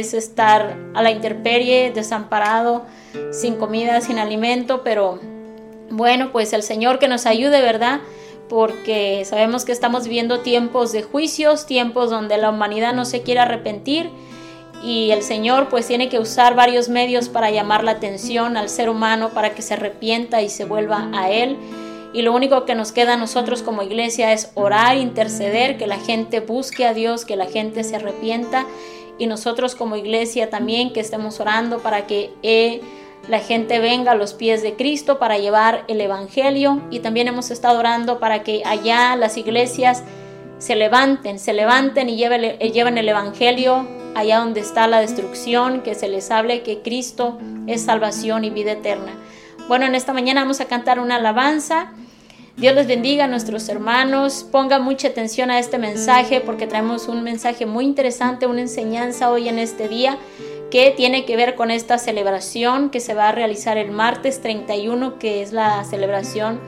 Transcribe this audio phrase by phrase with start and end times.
[0.00, 2.84] estar a la intemperie, desamparado,
[3.32, 5.18] sin comida, sin alimento, pero
[5.90, 8.00] bueno, pues el Señor que nos ayude, ¿verdad?
[8.48, 13.40] Porque sabemos que estamos viviendo tiempos de juicios, tiempos donde la humanidad no se quiere
[13.40, 14.10] arrepentir
[14.82, 18.88] y el Señor pues tiene que usar varios medios para llamar la atención al ser
[18.88, 21.56] humano para que se arrepienta y se vuelva a Él.
[22.12, 25.98] Y lo único que nos queda a nosotros como iglesia es orar, interceder, que la
[25.98, 28.66] gente busque a Dios, que la gente se arrepienta
[29.18, 32.80] y nosotros como iglesia también que estemos orando para que eh,
[33.28, 37.50] la gente venga a los pies de Cristo para llevar el Evangelio y también hemos
[37.50, 40.02] estado orando para que allá las iglesias
[40.58, 45.94] se levanten, se levanten y eh, lleven el Evangelio allá donde está la destrucción, que
[45.94, 49.12] se les hable que Cristo es salvación y vida eterna.
[49.68, 51.92] Bueno, en esta mañana vamos a cantar una alabanza.
[52.58, 54.44] Dios les bendiga a nuestros hermanos.
[54.50, 59.48] Ponga mucha atención a este mensaje porque traemos un mensaje muy interesante, una enseñanza hoy
[59.48, 60.18] en este día
[60.68, 65.20] que tiene que ver con esta celebración que se va a realizar el martes 31,
[65.20, 66.58] que es la celebración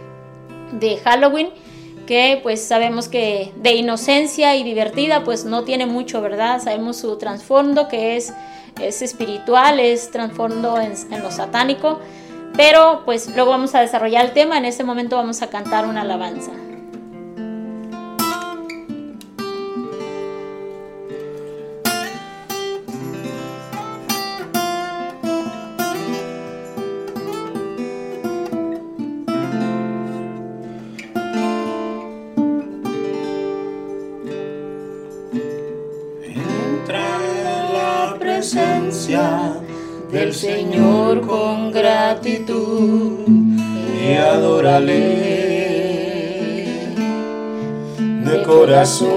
[0.78, 1.48] de Halloween
[2.06, 6.60] que pues sabemos que de inocencia y divertida pues no tiene mucho, ¿verdad?
[6.62, 8.32] Sabemos su trasfondo que es,
[8.80, 11.98] es espiritual, es trasfondo en, en lo satánico,
[12.56, 16.02] pero pues luego vamos a desarrollar el tema, en ese momento vamos a cantar una
[16.02, 16.52] alabanza.
[40.12, 45.06] Del Señor con gratitud y adórale
[47.98, 49.10] de corazón.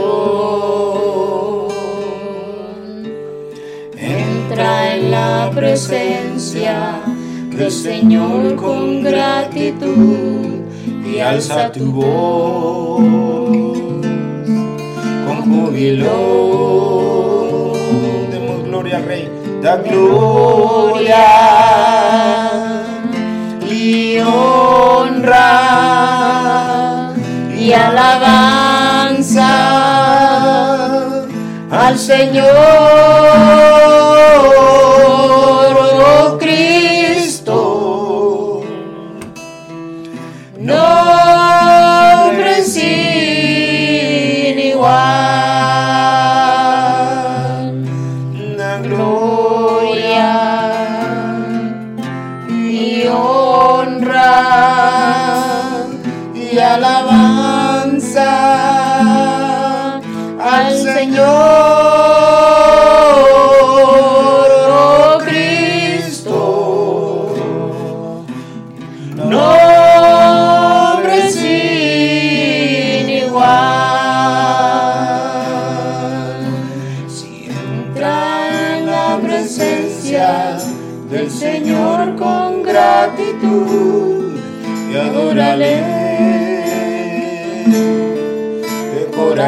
[3.97, 7.01] Entra en la presencia
[7.55, 10.61] del Señor con gratitud
[11.05, 13.01] y alza tu voz
[15.25, 16.13] con júbilo.
[18.31, 19.32] Demos gloria al Rey
[19.63, 21.25] da gloria
[23.65, 25.51] y honra
[27.57, 29.51] y alabanza
[31.71, 32.43] al Señor.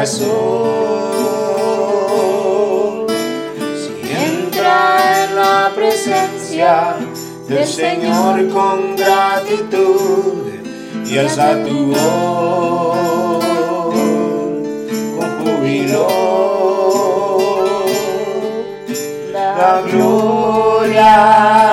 [0.06, 0.36] Corazón.
[3.76, 6.96] Si entra en la presencia
[7.48, 10.44] del Señor con gratitud
[11.04, 13.44] y alza tu voz
[15.16, 16.06] con júbilo,
[19.32, 21.65] la gloria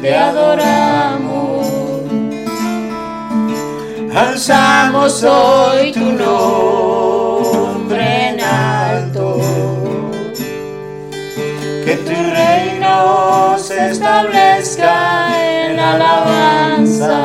[0.00, 1.66] te adoramos.
[4.14, 9.40] Alzamos hoy tu nombre en alto.
[11.84, 17.20] Que tu reino se establezca en alabanza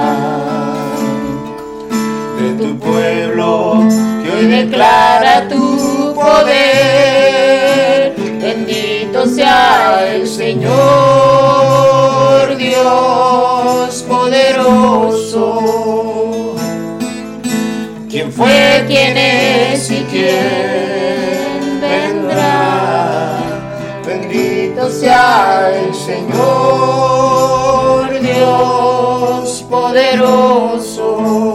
[2.40, 3.84] de tu pueblo
[4.24, 8.16] que hoy declara tu poder.
[8.42, 11.35] Bendito sea el Señor
[12.76, 15.62] Dios poderoso.
[18.10, 23.38] ¿Quién fue, quién es y quién vendrá?
[24.06, 26.36] Bendito sea el Señor
[28.20, 31.55] Dios poderoso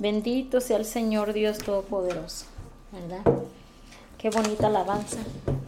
[0.00, 2.46] Bendito sea el Señor Dios Todopoderoso.
[2.90, 3.20] ¿Verdad?
[4.16, 5.18] Qué bonita alabanza.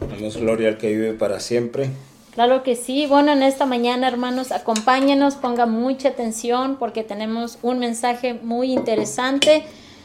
[0.09, 1.91] Damos gloria al que vive para siempre.
[2.33, 3.05] Claro que sí.
[3.05, 9.65] Bueno, en esta mañana, hermanos, acompáñenos, pongan mucha atención porque tenemos un mensaje muy interesante,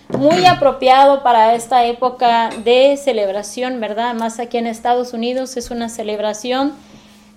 [0.09, 4.13] muy apropiado para esta época de celebración, ¿verdad?
[4.13, 6.73] Más aquí en Estados Unidos es una celebración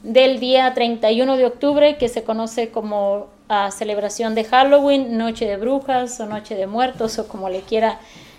[0.02, 5.58] del día 31 de octubre que se conoce como ah, celebración de Halloween, Noche de
[5.58, 7.98] Brujas o Noche de Muertos o como le quiera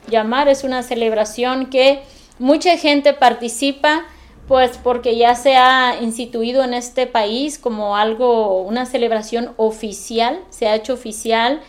[0.09, 0.47] llamar.
[0.47, 2.01] Es una celebración que
[2.39, 4.05] mucha gente participa
[4.47, 10.67] pues porque ya se ha instituido en este país como algo, una celebración oficial, se
[10.67, 11.61] ha hecho oficial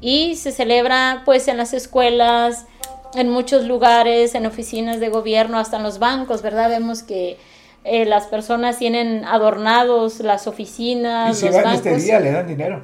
[0.00, 2.66] y se celebra pues en las escuelas,
[3.14, 6.70] en muchos lugares, en oficinas de gobierno, hasta en los bancos, ¿verdad?
[6.70, 7.38] Vemos que
[7.84, 11.86] eh, las personas tienen adornados las Y oficinas, si los van bancos.
[11.86, 12.82] este día, le dan dinero.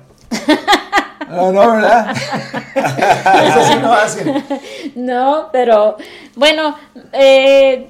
[1.28, 2.16] No, no, ¿verdad?
[2.74, 4.44] Eso sí no hacen.
[4.94, 5.96] No, pero
[6.34, 6.76] bueno,
[7.12, 7.88] eh,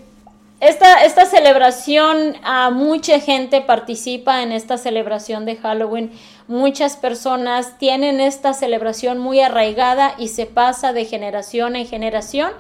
[0.61, 6.13] esta, esta celebración, a mucha gente participa en esta celebración de Halloween.
[6.49, 12.53] Muchas personas tienen esta celebración muy arraigada y se pasa de generación en generación.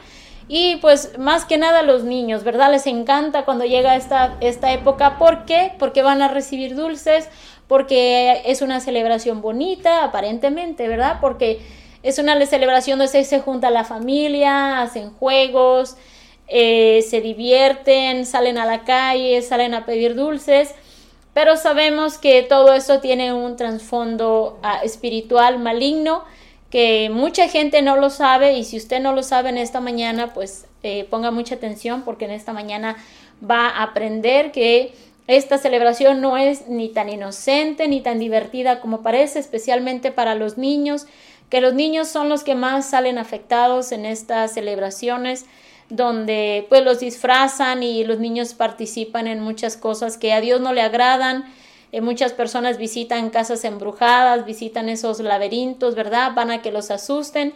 [0.49, 2.71] Y pues más que nada los niños, ¿verdad?
[2.71, 5.19] Les encanta cuando llega esta, esta época.
[5.19, 5.73] ¿Por qué?
[5.79, 7.29] Porque van a recibir dulces,
[7.67, 11.19] porque es una celebración bonita, aparentemente, ¿verdad?
[11.21, 11.61] Porque
[12.05, 15.97] es una celebración donde se, junta la familia, hacen juegos,
[16.47, 20.73] eh, se divierten, salen a la calle, salen a pedir dulces.
[21.35, 26.23] Pero sabemos que todo esto tiene un trasfondo ah, espiritual maligno
[26.77, 30.35] que mucha gente no lo sabe y si usted no lo sabe en esta mañana,
[30.35, 32.99] pues eh, ponga mucha atención porque en esta mañana
[33.43, 34.93] va a aprender que
[35.27, 40.59] esta celebración no es ni tan inocente ni tan divertida como parece, especialmente para los
[40.59, 41.07] niños,
[41.49, 45.47] que los niños son los que más salen afectados en estas celebraciones
[45.89, 50.75] donde pues los disfrazan y los niños participan en muchas cosas que a Dios no
[50.75, 51.47] le agradan.
[51.93, 56.33] Eh, muchas personas visitan casas embrujadas, visitan esos laberintos, ¿verdad?
[56.35, 57.55] Van a que los asusten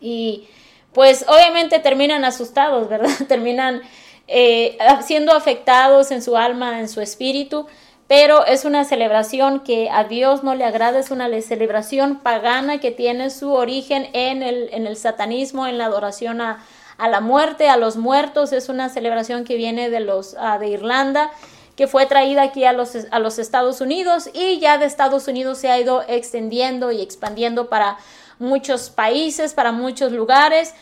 [0.00, 0.48] y
[0.92, 3.10] pues obviamente terminan asustados, ¿verdad?
[3.28, 3.82] terminan
[4.26, 7.66] eh, siendo afectados en su alma, en su espíritu,
[8.06, 12.90] pero es una celebración que a Dios no le agrada, es una celebración pagana que
[12.90, 16.64] tiene su origen en el, en el satanismo, en la adoración a,
[16.98, 20.68] a la muerte, a los muertos, es una celebración que viene de los uh, de
[20.68, 21.30] Irlanda,
[21.76, 25.58] que fue traída aquí a los, a los Estados Unidos y ya de Estados Unidos
[25.58, 27.98] se ha ido extendiendo y expandiendo para
[28.38, 30.74] muchos países, para muchos lugares.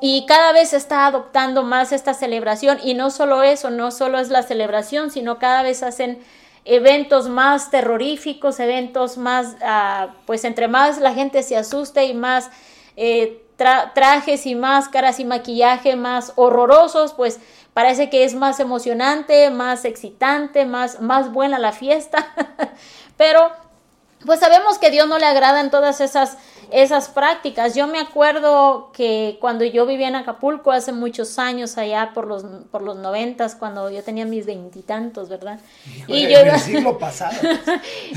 [0.00, 4.18] Y cada vez se está adoptando más esta celebración y no solo eso, no solo
[4.18, 6.18] es la celebración, sino cada vez hacen
[6.66, 12.50] eventos más terroríficos, eventos más, uh, pues entre más la gente se asuste y más
[12.96, 17.40] eh, trajes y máscaras y maquillaje más horrorosos, pues
[17.76, 22.32] parece que es más emocionante, más excitante, más, más buena la fiesta.
[23.18, 23.50] Pero
[24.24, 26.38] pues sabemos que Dios no le agradan todas esas,
[26.70, 27.74] esas prácticas.
[27.74, 32.46] Yo me acuerdo que cuando yo vivía en Acapulco hace muchos años, allá por los,
[32.70, 35.60] por los noventas, cuando yo tenía mis veintitantos, ¿verdad?
[36.08, 37.36] y yo en el siglo pasado.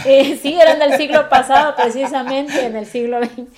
[0.05, 3.49] eh, sí, eran del siglo pasado, precisamente, en el siglo XX.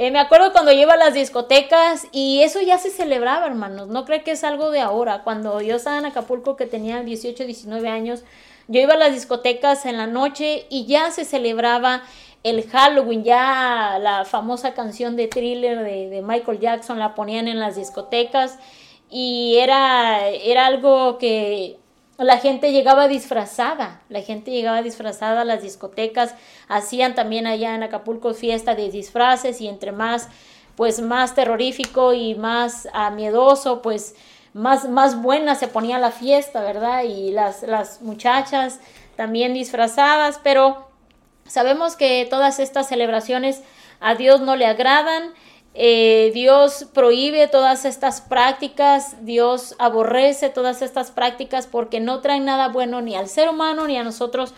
[0.00, 3.88] Eh, me acuerdo cuando iba a las discotecas y eso ya se celebraba, hermanos.
[3.88, 5.24] No creo que es algo de ahora.
[5.24, 8.22] Cuando yo estaba en Acapulco, que tenía 18, 19 años,
[8.68, 12.04] yo iba a las discotecas en la noche y ya se celebraba
[12.44, 17.74] el Halloween, ya la famosa canción de thriller de, Michael Jackson la ponían en las
[17.74, 18.56] discotecas
[19.10, 21.76] y era, era algo que
[22.24, 26.34] la gente llegaba disfrazada, la gente llegaba disfrazada a las discotecas,
[26.66, 30.28] hacían también allá en Acapulco fiesta de disfraces y entre más,
[30.74, 34.16] pues más terrorífico y más ah, miedoso, pues
[34.52, 37.04] más, más buena se ponía la fiesta, ¿verdad?
[37.04, 38.80] Y las, las muchachas
[39.14, 40.88] también disfrazadas, pero
[41.46, 43.62] sabemos que todas estas celebraciones
[44.00, 45.34] a Dios no le agradan
[45.80, 52.66] eh, Dios prohíbe todas estas prácticas, Dios aborrece todas estas prácticas porque no traen nada
[52.66, 54.54] bueno ni al ser humano ni a nosotros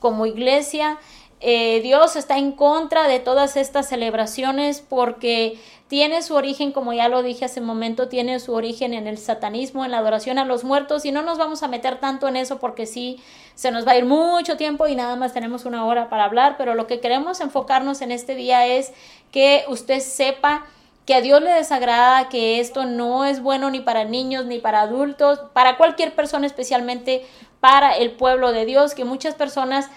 [0.00, 0.98] como iglesia.
[1.38, 7.08] Eh, Dios está en contra de todas estas celebraciones porque tiene su origen, como ya
[7.08, 10.44] lo dije hace un momento, tiene su origen en el satanismo, en la adoración a
[10.44, 13.20] los muertos y no nos vamos a meter tanto en eso porque sí
[13.54, 16.56] se nos va a ir mucho tiempo y nada más tenemos una hora para hablar,
[16.56, 18.92] pero lo que queremos enfocarnos en este día es
[19.30, 20.66] que usted sepa
[21.04, 24.80] que a Dios le desagrada, que esto no es bueno ni para niños ni para
[24.80, 27.26] adultos, para cualquier persona, especialmente
[27.60, 29.90] para el pueblo de Dios, que muchas personas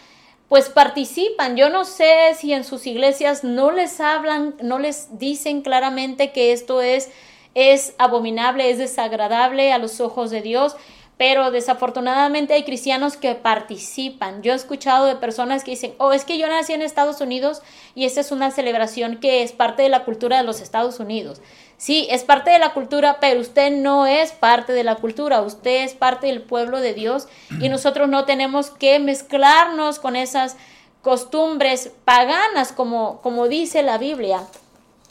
[0.49, 1.57] pues participan.
[1.57, 6.53] Yo no sé si en sus iglesias no les hablan, no les dicen claramente que
[6.53, 7.09] esto es
[7.57, 10.75] es abominable, es desagradable a los ojos de Dios,
[11.17, 14.43] pero desafortunadamente hay cristianos que participan.
[14.43, 17.63] Yo he escuchado de personas que dicen, oh, es que yo nací en Estados Unidos
[17.95, 21.41] y esa es una celebración que es parte de la cultura de los Estados Unidos.
[21.77, 25.83] Sí, es parte de la cultura, pero usted no es parte de la cultura, usted
[25.83, 27.27] es parte del pueblo de Dios
[27.61, 30.57] y nosotros no tenemos que mezclarnos con esas
[31.03, 34.41] costumbres paganas, como, como dice la Biblia.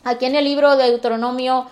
[0.03, 1.67] Aquí en el libro de Deuteronomio,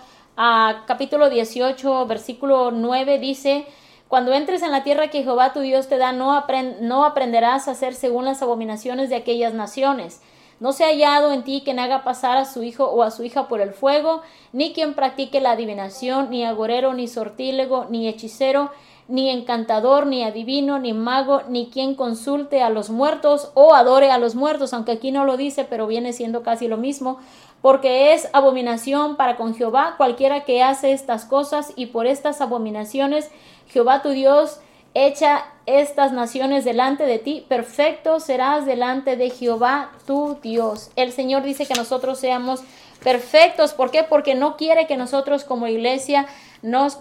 [0.87, 3.65] capítulo 18, versículo 9, dice,
[4.07, 6.45] cuando entres en la tierra que Jehová tu Dios te da, no,
[6.81, 10.21] no aprenderás a hacer según las abominaciones de aquellas naciones.
[10.59, 13.23] No se ha hallado en ti quien haga pasar a su hijo o a su
[13.23, 14.21] hija por el fuego,
[14.53, 18.71] ni quien practique la adivinación, ni agorero, ni sortílego, ni hechicero,
[19.07, 24.17] ni encantador, ni adivino, ni mago, ni quien consulte a los muertos o adore a
[24.17, 27.19] los muertos, aunque aquí no lo dice, pero viene siendo casi lo mismo,
[27.61, 33.29] porque es abominación para con Jehová cualquiera que hace estas cosas, y por estas abominaciones
[33.67, 34.59] Jehová tu Dios
[34.95, 40.89] echa estas naciones delante de ti, perfecto serás delante de Jehová tu Dios.
[40.95, 42.63] El Señor dice que nosotros seamos
[43.03, 43.73] perfectos.
[43.73, 44.03] ¿Por qué?
[44.03, 46.25] Porque no quiere que nosotros como iglesia
[46.63, 46.97] nos,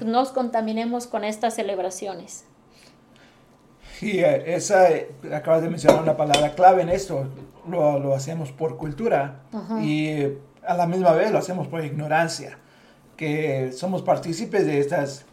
[0.00, 2.44] nos contaminemos con estas celebraciones.
[4.00, 7.28] Y eh, esa, eh, acabas de mencionar una palabra clave en esto,
[7.68, 9.42] lo, lo hacemos por cultura
[9.80, 12.58] y eh, a la misma vez lo hacemos por ignorancia,
[13.16, 15.24] que somos partícipes de estas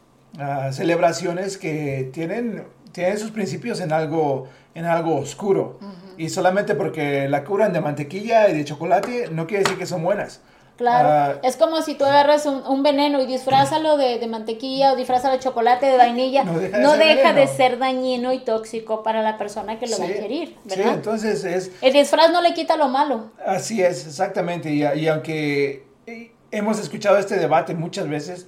[0.71, 5.79] celebraciones que tienen, tienen sus principios en algo, en algo oscuro.
[6.17, 10.03] Y solamente porque la curan de mantequilla y de chocolate no quiere decir que son
[10.03, 10.41] buenas.
[10.79, 14.95] Claro, ah, es como si tú agarras un, veneno y disfrázalo de, de, mantequilla o
[14.95, 16.57] disfrázalo de chocolate, de vainilla, no
[16.95, 20.83] deja, de, ser, dañino y tóxico para la persona que lo va a ingerir, ¿verdad?
[20.85, 21.71] Sí, entonces es...
[21.81, 23.31] El disfraz no le quita lo malo.
[23.45, 25.83] Así es, exactamente, y, y aunque
[26.49, 28.47] hemos escuchado este debate muchas veces,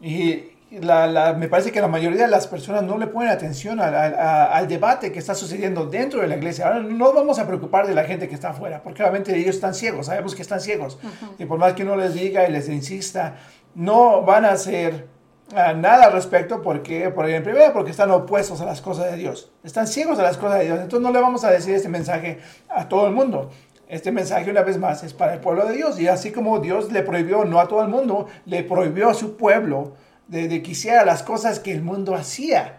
[0.00, 4.68] y, la, me parece que la mayoría de las personas no le ponen atención al
[4.68, 6.66] debate que está sucediendo dentro de la iglesia.
[6.66, 9.74] Ahora no vamos a preocupar de la gente que está afuera, porque obviamente ellos están
[9.74, 10.98] ciegos, sabemos que están ciegos.
[11.38, 13.36] Y por más que uno les diga y les insista,
[13.74, 15.08] no van a hacer
[15.54, 19.18] ah, nada al respecto, porque, porque, en primera, porque están opuestos a las cosas de
[19.18, 19.52] Dios.
[19.62, 20.80] Están ciegos a las cosas de Dios.
[20.80, 22.38] Entonces no le vamos a decir este mensaje
[22.70, 23.50] a todo el mundo.
[23.88, 26.00] Este mensaje, una vez más, es para el pueblo de Dios.
[26.00, 29.36] Y así como Dios le prohibió, no a todo el mundo, le prohibió a su
[29.36, 29.92] pueblo
[30.28, 32.78] de, que hiciera las cosas que el mundo hacía.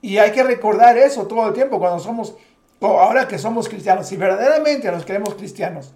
[0.00, 2.36] Y hay que recordar eso todo el tiempo cuando somos,
[2.80, 5.94] ahora que somos cristianos, si verdaderamente nos queremos cristianos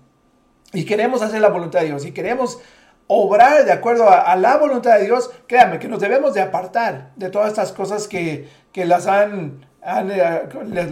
[0.72, 2.58] y queremos hacer la voluntad de Dios y queremos
[3.06, 7.30] obrar de acuerdo a, la voluntad de Dios, créanme que nos debemos de apartar de
[7.30, 10.90] todas estas cosas que, que las han, eh, les,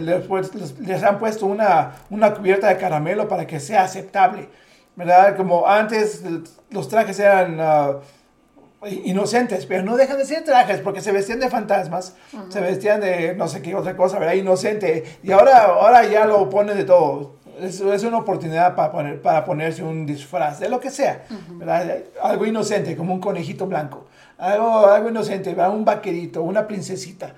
[0.79, 4.49] les, han puesto una, una cubierta de caramelo para que sea aceptable.
[4.97, 5.37] ¿verdad?
[5.37, 6.23] Como antes
[6.71, 7.97] los trajes eran ah,
[8.85, 12.15] inocentes, pero no dejan de ser trajes porque se vestían de fantasmas,
[12.49, 14.35] se vestían de no sé qué otra cosa, ¿verdad?
[14.35, 15.03] Inocente.
[15.23, 17.37] Y ahora, ahora ya lo ponen de todo.
[17.59, 22.03] Es, es una oportunidad para, poner, para ponerse un disfraz, de lo que sea, ¿verdad?
[22.21, 24.05] Algo inocente, como un conejito blanco.
[24.37, 25.73] Algo, algo inocente, ¿verdad?
[25.73, 27.33] Un vaquerito, una princesita.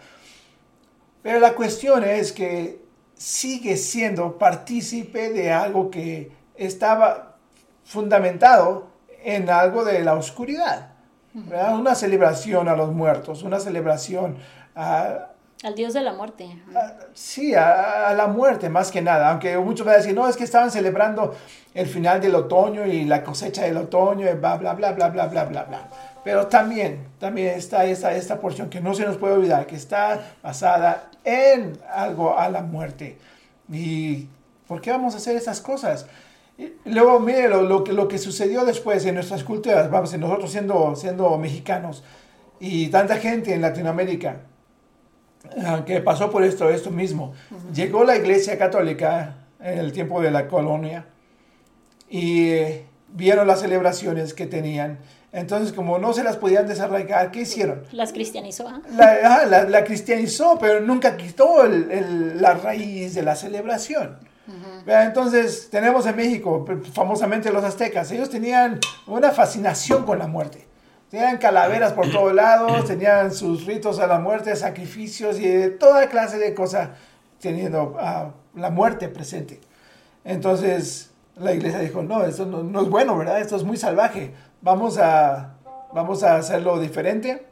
[1.22, 2.81] Pero la cuestión es que
[3.15, 7.38] sigue siendo partícipe de algo que estaba
[7.86, 8.88] fundamentado
[9.24, 10.88] en algo de la oscuridad.
[11.33, 11.77] ¿Verdad?
[11.79, 14.38] Una celebración a los muertos, una celebración
[14.75, 15.27] a...
[15.62, 16.48] Al Dios de la muerte.
[16.74, 19.29] a- sí, a, a la muerte más que nada.
[19.29, 21.36] Aunque muchos van a decir, no, es que estaban celebrando
[21.74, 25.27] el final del otoño y la cosecha del otoño y bla, bla, bla, bla, bla,
[25.27, 25.88] bla, bla, bla.
[26.24, 30.19] Pero también, también está esta, esta porción que no se nos puede olvidar, que está
[30.41, 33.17] basada en algo a la muerte.
[33.69, 34.27] ¿Y
[34.67, 36.05] por qué vamos a hacer esas cosas?
[36.86, 40.51] Luego, mire lo, lo que, lo que sucedió después en nuestras culturas, vamos, en nosotros
[40.51, 42.04] siendo, siendo mexicanos
[42.60, 44.42] y tanta gente en Latinoamérica
[45.66, 47.34] ah, que pasó por esto, esto mismo.
[47.74, 51.06] Llegó la iglesia católica en el tiempo de la colonia
[52.10, 55.00] y eh, vieron las celebraciones que tenían.
[55.32, 57.84] Entonces, como no se las podían desarraigar, ¿qué hicieron?
[57.92, 58.68] Las cristianizó.
[58.68, 58.82] ¿ah?
[58.98, 64.18] La, la- la cristianizó, pero nunca quitó el- el- la raíz de la celebración.
[64.86, 70.68] Entonces, tenemos en México, famosamente los aztecas, ellos tenían una fascinación con la muerte.
[71.10, 76.08] Tenían calaveras por todos lados, tenían sus ritos a la muerte, sacrificios y de toda
[76.08, 76.89] clase de cosas
[77.39, 79.60] teniendo ah, la muerte presente.
[80.24, 83.39] Entonces, la iglesia dijo, no, esto no, no es bueno, ¿verdad?
[83.41, 84.34] Esto es muy salvaje.
[84.62, 85.56] Vamos a,
[85.94, 87.46] vamos a hacerlo diferente,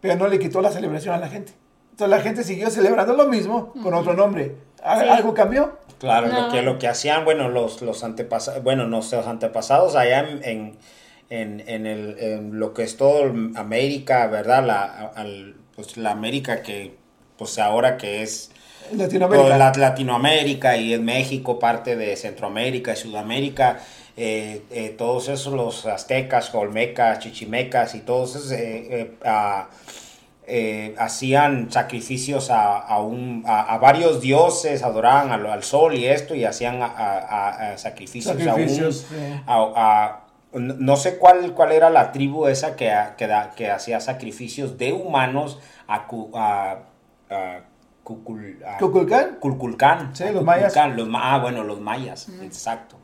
[0.00, 1.52] pero no le quitó la celebración a la gente.
[1.92, 4.67] Entonces la gente siguió celebrando lo mismo con otro nombre.
[4.82, 5.08] ¿Al- Sí.
[5.08, 5.78] ¿Algo cambió?
[5.98, 6.46] Claro, No.
[6.46, 10.76] lo, que, lo que hacían, bueno, los, los antepasados, bueno, nuestros antepasados allá en, en,
[11.30, 13.24] en, en el, en lo que es todo
[13.56, 14.64] América, ¿verdad?
[14.64, 14.84] La,
[15.16, 16.94] al- pues la América que,
[17.36, 18.50] pues ahora que es
[18.92, 19.56] Latinoamérica.
[19.58, 23.80] la- Latinoamérica y en México, parte de Centroamérica y Sudamérica,
[24.16, 29.12] eh, eh, todos esos, los aztecas, olmecas, chichimecas y todos esos, eh,
[30.50, 36.06] eh, hacían sacrificios a, a un, a, a varios dioses, adoraban al, al sol y
[36.06, 39.16] esto, y hacían a- a- a sacrificios, a un- Sacrificios, sí.
[39.46, 44.00] a- a- no sé cuál, cuál era la tribu esa que, que, da- que hacía
[44.00, 46.78] sacrificios de humanos a, Cu- a,
[47.28, 47.60] a
[48.02, 49.36] Cucul- a- ¿Cuculcán?
[49.38, 50.16] Culculcán.
[50.16, 50.72] Sí, a los mayas.
[50.72, 52.96] Cuculcán, los ah, bueno, los mayas, exacto.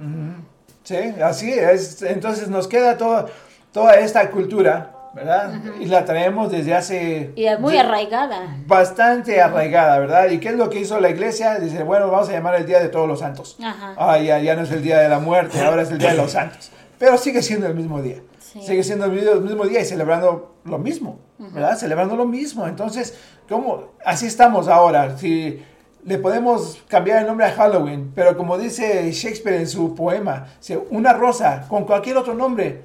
[0.83, 2.01] Sí, así es.
[2.01, 3.27] Entonces nos queda toda,
[3.73, 5.55] toda esta cultura, ¿verdad?
[5.81, 7.33] Y la traemos desde hace...
[7.37, 8.57] Y es muy arraigada.
[8.67, 10.31] Bastante arraigada, ¿verdad?
[10.31, 11.59] ¿Y qué es lo que hizo la iglesia?
[11.61, 13.57] Dice, bueno, vamos a llamar el Día de Todos los Santos.
[13.63, 13.95] Ajá.
[13.97, 16.17] Ah, ya, ya no es el Día de la Muerte, ahora es el Día de
[16.17, 16.71] los Santos.
[16.99, 18.19] Pero sigue siendo el mismo día.
[18.39, 18.61] Sí.
[18.63, 21.77] Sigue siendo el mismo- día y celebrando lo mismo, ¿verdad?
[21.77, 22.67] Celebrando lo mismo.
[22.69, 23.95] Entonces, ¿cómo?
[24.05, 25.19] Así estamos ahora.
[25.19, 25.61] Si
[26.05, 30.47] le podemos cambiar el nombre a Halloween, pero como dice Shakespeare en su poema,
[30.91, 32.85] una rosa con cualquier otro nombre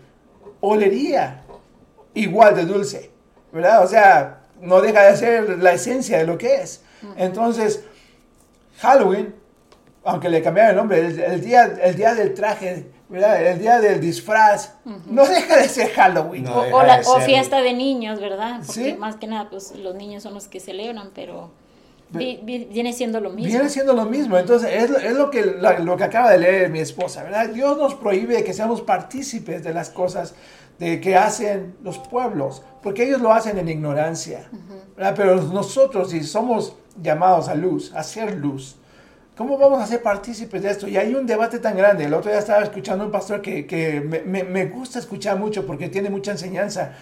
[0.61, 1.43] olería
[2.13, 3.11] igual de dulce,
[3.51, 3.83] ¿verdad?
[3.83, 6.81] O sea, no deja de ser la esencia de lo que es.
[7.17, 7.83] Entonces,
[8.79, 9.35] Halloween,
[10.03, 13.41] aunque le cambiaron el nombre, el, el día, el día del traje, ¿verdad?
[13.45, 14.73] El día del disfraz,
[15.05, 16.43] no deja de ser Halloween.
[16.43, 16.55] No.
[16.59, 18.61] O, deja o la- de o ser- fiesta de niños, ¿verdad?
[18.65, 18.93] Porque Sí.
[18.97, 21.51] más que nada, pues los niños son los que celebran, pero
[22.09, 23.49] vi- vi- viene siendo lo mismo.
[23.51, 24.37] Viene siendo lo mismo.
[24.37, 27.49] Entonces, es, lo- es lo, que, lo que acaba de leer mi esposa, ¿verdad?
[27.49, 30.33] Dios nos prohíbe que seamos partícipes de las cosas
[30.79, 34.49] de que hacen los pueblos, porque ellos lo hacen en ignorancia.
[35.15, 38.77] Pero nosotros, si somos llamados a luz, a ser luz,
[39.37, 40.87] ¿cómo vamos a ser partícipes de esto?
[40.87, 42.05] Y hay un debate tan grande.
[42.05, 45.37] El otro día estaba escuchando a un pastor que, que me, me- me gusta escuchar
[45.37, 46.93] mucho porque tiene mucha enseñanza.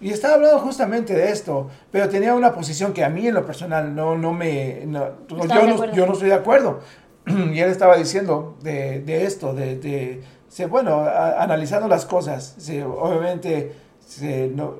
[0.00, 3.44] Y estaba hablando justamente de esto, pero tenía una posición que a mí en lo
[3.44, 4.84] personal no, no me...
[4.86, 5.08] no-
[5.42, 6.80] ¿Estabas yo, no, yo no estoy de acuerdo.
[7.26, 12.54] Y él estaba diciendo de, de esto, de, de- se- bueno, a- analizando las cosas,
[12.58, 14.76] se- obviamente se- no,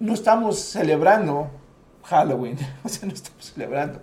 [0.00, 1.48] no estamos celebrando
[2.04, 4.00] Halloween, o sea, no estamos celebrando.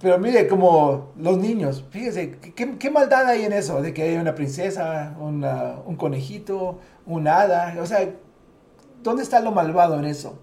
[0.00, 3.80] Pero mire, como los niños, fíjese, ¿qué, qué maldad hay en eso?
[3.80, 8.06] De que hay una princesa, una- un conejito, un hada, o sea,
[9.02, 10.38] ¿dónde está lo malvado en eso?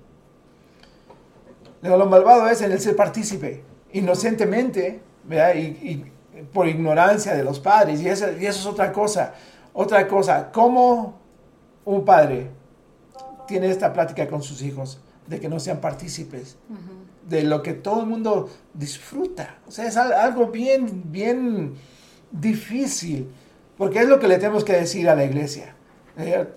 [1.81, 5.55] Lo, lo malvado es en el ser partícipe, inocentemente, ¿verdad?
[5.55, 6.10] Y, y
[6.53, 9.33] por ignorancia de los padres, y eso, y eso es otra cosa.
[9.73, 11.19] Otra cosa, ¿cómo
[11.85, 12.47] un padre
[13.47, 16.57] tiene esta plática con sus hijos de que no sean partícipes
[17.27, 19.57] de lo que todo el mundo disfruta?
[19.67, 21.73] O sea, es al- algo bien, bien
[22.31, 23.29] difícil,
[23.77, 25.75] porque es lo que le tenemos que decir a la iglesia.
[26.17, 26.47] Eh,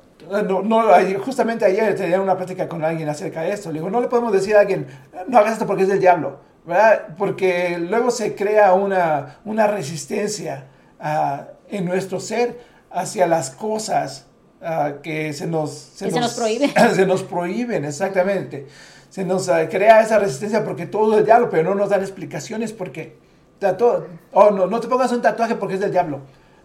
[0.49, 0.83] no, no,
[1.23, 3.71] justamente ayer tenía una plática con alguien acerca de esto.
[3.71, 4.87] Le digo, no le podemos decir a alguien,
[5.29, 7.09] no hagas esto porque es del diablo, ¿verdad?
[7.19, 10.67] Porque luego se crea una, una resistencia
[11.01, 12.59] ah, en nuestro ser
[12.91, 14.27] hacia las cosas
[14.63, 16.73] ah, que se nos, Que se nos prohíbe.
[16.95, 18.67] se nos prohíben, exactamente.
[19.11, 22.01] Se nos ah, crea esa resistencia porque todo es del diablo, pero no nos dan
[22.01, 23.17] explicaciones por qué.
[23.61, 26.21] Tatu- oh, no, no te pongas un tatuaje porque es del diablo.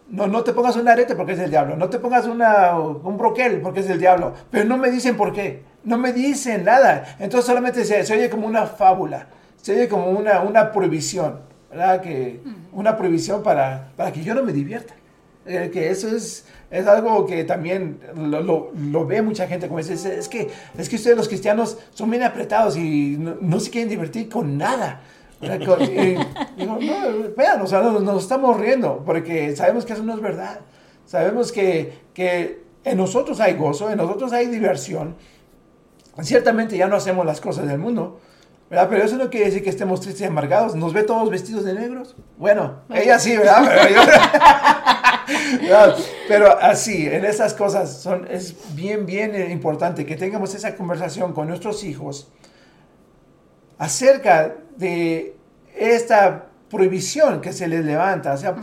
[0.08, 1.76] No, no te pongas un arete porque es del diablo.
[1.76, 4.34] No te pongas una, un broquel porque es del diablo.
[4.50, 5.64] Pero no me dicen por qué.
[5.84, 7.16] No me dicen nada.
[7.20, 9.28] Entonces solamente se, se oye como una fábula.
[9.62, 11.48] Se oye como una, una prohibición.
[11.70, 12.02] ¿Verdad?
[12.02, 12.40] Que,
[12.74, 14.96] una prohibición para, para que yo no me divierta.
[15.46, 19.78] Eh, que eso es, es algo que también lo, lo- lo ve mucha gente como
[19.80, 23.60] dice, es, es que, es que ustedes los cristianos son bien apretados y no, no
[23.60, 25.02] se quieren divertir con nada.
[25.40, 26.18] Con- y
[26.58, 30.22] digo, no, vean, o sea, nos, nos estamos riendo porque sabemos que eso no es
[30.22, 30.60] verdad.
[31.06, 35.16] Sabemos que, que en nosotros hay gozo, en nosotros hay diversión.
[36.22, 38.20] Ciertamente ya no hacemos las cosas del mundo,
[38.70, 38.88] ¿verdad?
[38.90, 40.76] Pero eso no quiere decir que estemos tristes y amargados.
[40.76, 42.16] ¿Nos ve todos vestidos de negros?
[42.38, 43.64] Bueno, ella sí, ¿verdad?
[43.68, 44.02] Pero, yo-
[45.62, 45.96] ¿verdad?
[46.28, 51.48] Pero así, en esas cosas son, es bien, bien importante que tengamos esa conversación con
[51.48, 52.32] nuestros hijos
[53.78, 55.36] acerca de
[55.76, 58.34] esta prohibición que se les levanta.
[58.34, 58.56] O sea,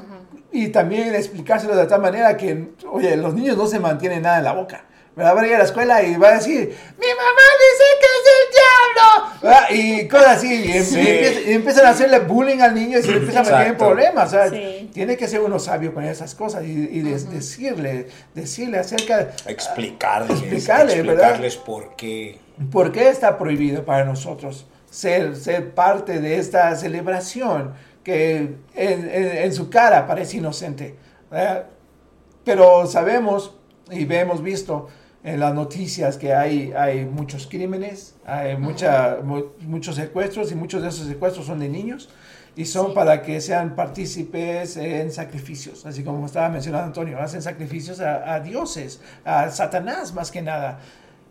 [0.52, 4.44] Y también explicárselo de tal manera que, oye, los niños no se mantienen nada en
[4.44, 4.84] la boca.
[5.16, 5.34] ¿Verdad?
[5.36, 6.58] Va a ir a la escuela y va a decir,
[6.98, 9.38] mi mamá dice que es el diablo.
[9.42, 9.70] ¿verdad?
[9.70, 10.54] Y cosas así.
[10.54, 10.98] Y, Sí.
[11.00, 13.66] y empieza- y empiezan a hacerle bullying al niño y se le empieza a meter
[13.68, 14.28] en problemas.
[14.28, 14.90] o sea, Sí.
[14.92, 20.38] Tiene que ser uno sabio con esas cosas y, y de- decirle, decirle acerca Explicarles,
[20.40, 21.12] Explicarle, ¿verdad?
[21.30, 22.38] explicarles por qué.
[22.70, 27.74] ¿Por qué está prohibido para nosotros ser, ser parte de esta celebración
[28.04, 29.10] que en, en-
[29.44, 30.94] en su cara parece inocente?
[31.30, 31.66] ¿verdad?
[32.44, 33.54] Pero sabemos
[33.90, 34.88] y hemos visto
[35.24, 40.82] en las noticias que hay, hay muchos crímenes, hay mucha, mu- muchos secuestros y muchos
[40.82, 42.08] de esos secuestros son de niños
[42.54, 42.92] y son Sí.
[42.94, 48.40] para que sean partícipes en sacrificios, así como estaba mencionando Antonio, hacen sacrificios a, a
[48.40, 50.78] dioses, a Satanás más que nada.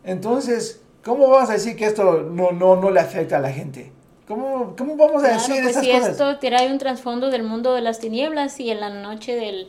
[0.04, 3.92] Entonces, ¿cómo vamos a decir que esto no, no, no le afecta a la gente?
[4.28, 6.10] ¿Cómo, cómo vamos a Claro, decir pues esas si cosas?
[6.10, 9.68] esto trae un trasfondo del mundo de las tinieblas y en la noche del,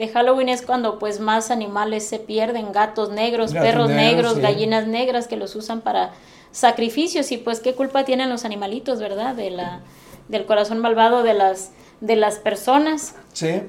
[0.00, 4.34] de Halloween es cuando pues más animales se pierden, gatos negros, Gatos perros negros, negros,
[4.34, 4.40] sí.
[4.40, 6.10] gallinas negras que los usan para
[6.50, 9.34] sacrificios y pues qué culpa tienen los animalitos, ¿verdad?
[9.34, 9.80] De la,
[10.28, 13.14] del corazón malvado de las, de las personas.
[13.32, 13.62] Sí,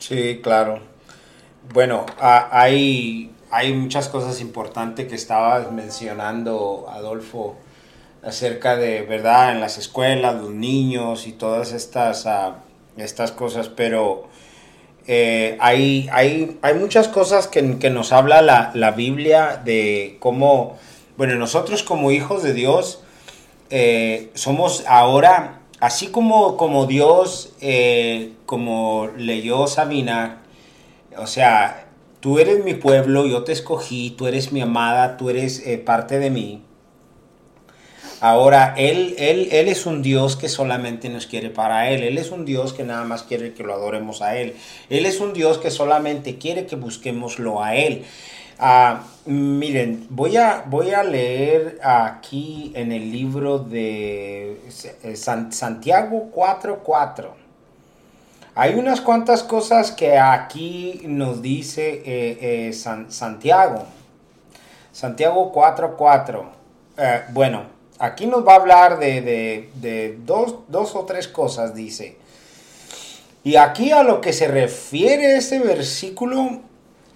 [0.00, 0.80] Sí, claro.
[1.72, 7.56] Bueno, a- hay, hay muchas cosas importantes que estabas mencionando, Adolfo,
[8.22, 12.56] acerca de, ¿verdad?, en las escuelas, los niños y todas estas, ah,
[12.96, 14.24] estas cosas, pero
[15.06, 20.78] eh, hay, hay, hay muchas cosas que, nos habla la, la Biblia de cómo,
[21.16, 23.02] bueno, nosotros como hijos de Dios
[23.70, 30.42] eh, somos ahora, así como, como Dios, eh, como leyó Sabina,
[31.18, 31.86] o sea,
[32.20, 36.30] tú eres mi pueblo, yo te escogí, tú eres mi amada, tú eres parte de
[36.30, 36.62] mí.
[38.26, 42.02] Ahora, él, él, él es un Dios que solamente nos quiere para Él.
[42.02, 44.56] Él es un Dios que nada más quiere que lo adoremos a Él.
[44.88, 48.06] Él es un Dios que solamente quiere que busquémoslo a Él.
[48.58, 54.58] Ah, miren, voy a, voy a leer aquí en el libro de
[55.02, 57.26] eh, San- Santiago 4.4.
[58.54, 63.84] Hay unas cuantas cosas que aquí nos dice eh, eh, San- Santiago.
[64.92, 66.42] Santiago 4.4.
[66.96, 71.74] Eh, bueno, aquí nos va a hablar de, de- de dos, dos o tres cosas,
[71.74, 72.16] dice.
[73.42, 76.60] Y aquí a lo que se refiere este versículo,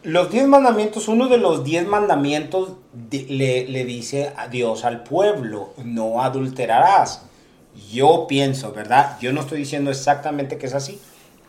[0.03, 2.73] los diez mandamientos, uno de los diez mandamientos
[3.11, 7.23] le, le dice a Dios al pueblo, no adulterarás.
[7.93, 9.17] Yo pienso, ¿verdad?
[9.21, 11.01] Yo no estoy diciendo exactamente que es así,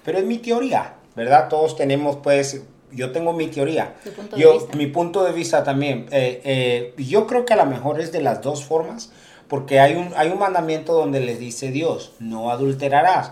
[0.06, 1.50] pero es mi teoría, ¿verdad?
[1.50, 3.96] Todos tenemos, pues, yo tengo mi teoría.
[4.16, 4.78] Punto yo, vista.
[4.78, 6.08] mi punto de vista también.
[6.12, 9.12] eh, eh, yo creo que a lo mejor es de las dos formas,
[9.48, 13.32] porque hay un, hay un mandamiento donde les dice Dios, no adulterarás.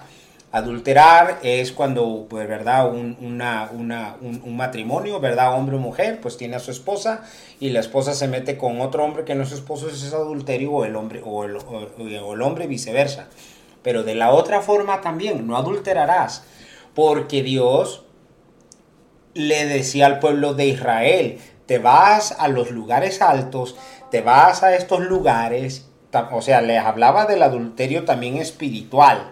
[0.52, 2.89] Adulterar es cuando, pues, ¿verdad?
[2.89, 5.54] Un, una, una- un, un matrimonio, ¿verdad?
[5.54, 7.24] Hombre o mujer, pues tiene a su esposa
[7.60, 10.13] y la esposa se mete con otro hombre que no es su esposo, eso es
[10.13, 11.89] adulterio o el hombre, o el, o-
[12.26, 13.28] o el hombre viceversa.
[13.84, 16.43] Pero de la otra forma también, no adulterarás,
[16.96, 18.04] porque Dios
[19.38, 23.76] le decía al pueblo de Israel, te vas a los lugares altos,
[24.10, 25.86] te vas a estos lugares,
[26.32, 29.30] o sea, les hablaba del adulterio también espiritual,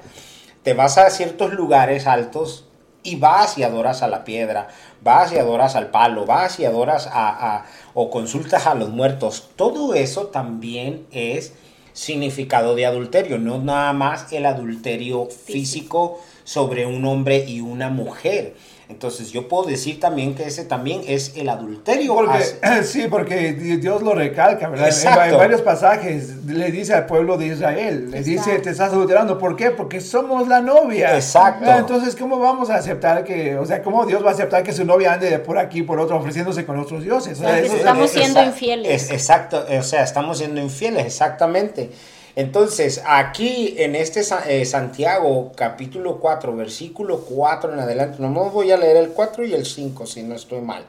[0.62, 2.68] te vas a ciertos lugares altos
[3.02, 4.68] y vas y adoras a la piedra,
[5.02, 9.50] vas y adoras al palo, vas y adoras a, o consultas a los muertos.
[9.56, 11.54] Todo eso también es
[11.94, 16.20] significado de adulterio, no nada más el adulterio físico.
[16.44, 18.54] sobre un hombre y una mujer
[18.88, 22.16] entonces yo puedo decir también que ese también es el adulterio.
[22.84, 24.90] sí, porque Dios lo recalca, ¿verdad?
[25.30, 29.40] En, varios pasajes le dice al pueblo de Israel, le dice, te estás adulterando.
[29.40, 29.72] ¿Por qué?
[29.72, 31.16] Porque somos la novia.
[31.16, 31.66] Exacto.
[31.68, 34.72] Ah, entonces, ¿cómo vamos a aceptar que, o sea, cómo Dios va a aceptar que
[34.72, 37.42] su novia ande por aquí, por otro, ofreciéndose con otros dioses?
[37.42, 39.10] estamos siendo infieles.
[39.10, 41.90] exacto, o sea, estamos siendo infieles, exactamente.
[42.36, 48.72] Entonces, aquí en este eh, Santiago capítulo 4, versículo 4 en adelante, no me voy
[48.72, 50.84] a leer el 4 y el 5 si no estoy mal.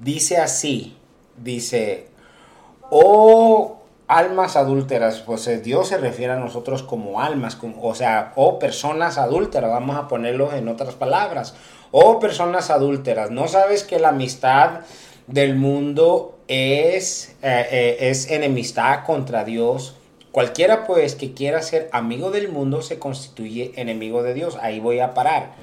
[0.00, 0.94] Dice así,
[1.42, 2.08] dice,
[2.90, 3.78] oh
[4.08, 8.58] almas adúlteras, pues eh, Dios se refiere a nosotros como almas, o sea, o oh,
[8.58, 11.54] personas adúlteras, vamos a ponerlo en otras palabras,
[11.92, 14.80] o oh, personas adúlteras, ¿no sabes que la amistad
[15.26, 19.97] del mundo es, eh, es enemistad contra Dios?
[20.38, 24.56] Cualquiera pues que quiera ser amigo del mundo se constituye enemigo de Dios.
[24.62, 25.56] Ahí voy a parar.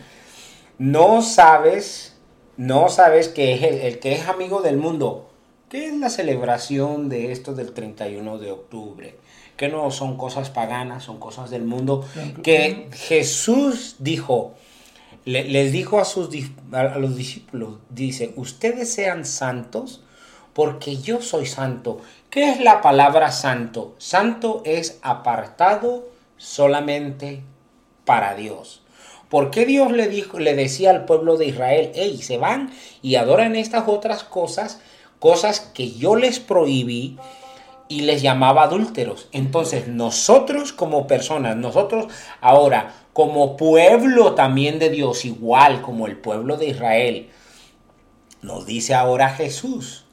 [0.77, 2.17] No sabes,
[2.57, 5.29] no sabes que es el, que es amigo del mundo.
[5.69, 9.15] ¿Qué es la celebración de esto del 31 de octubre?
[9.55, 12.05] Que no son cosas paganas, son cosas del mundo.
[12.43, 14.55] Que Jesús dijo,
[15.23, 16.27] les dijo a, sus,
[16.73, 20.01] a los discípulos, dice, ustedes sean santos
[20.55, 21.99] porque yo soy santo.
[22.29, 23.93] ¿Qué es la palabra santo?
[23.97, 27.43] Santo es apartado solamente
[28.05, 28.81] para Dios.
[29.27, 33.15] ¿Por qué Dios le, dijo, le decía al pueblo de Israel, hey, se van y
[33.15, 34.79] adoran estas otras cosas,
[35.19, 37.17] cosas que yo les prohibí
[37.89, 39.27] y les llamaba adúlteros?
[39.33, 42.05] Entonces nosotros como personas, nosotros
[42.39, 47.29] ahora como pueblo también de Dios, igual como el pueblo de Israel,
[48.41, 50.04] nos dice ahora Jesús,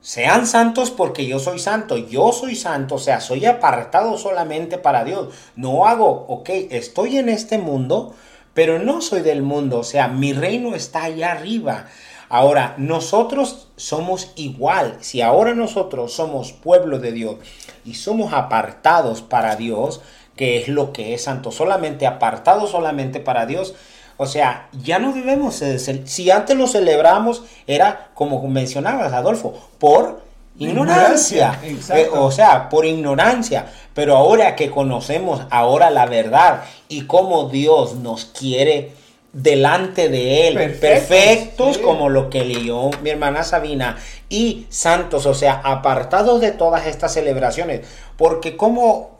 [0.00, 1.96] sean santos porque yo soy santo.
[1.96, 5.34] Yo soy santo, o sea, soy apartado solamente para Dios.
[5.56, 8.14] No hago, ok, estoy en este mundo,
[8.54, 9.80] pero no soy del mundo.
[9.80, 11.86] O sea, mi reino está allá arriba.
[12.28, 14.98] Ahora, nosotros somos igual.
[15.00, 17.36] Si ahora nosotros somos pueblo de Dios
[17.84, 20.02] y somos apartados para Dios,
[20.36, 23.74] que es lo que es santo, solamente apartado solamente para Dios,
[24.18, 25.62] o sea, ya no debemos,
[26.04, 30.20] si antes lo celebramos, era como mencionabas, Adolfo, por
[30.58, 31.58] ignorancia.
[31.62, 33.66] Eh, o sea, por ignorancia.
[33.94, 38.92] Pero ahora que conocemos ahora la verdad y cómo Dios nos quiere
[39.32, 45.60] delante de Él, perfectos, como lo que leyó mi hermana Sabina, y santos, o sea,
[45.64, 47.86] apartados de todas estas celebraciones.
[48.16, 49.18] Porque como,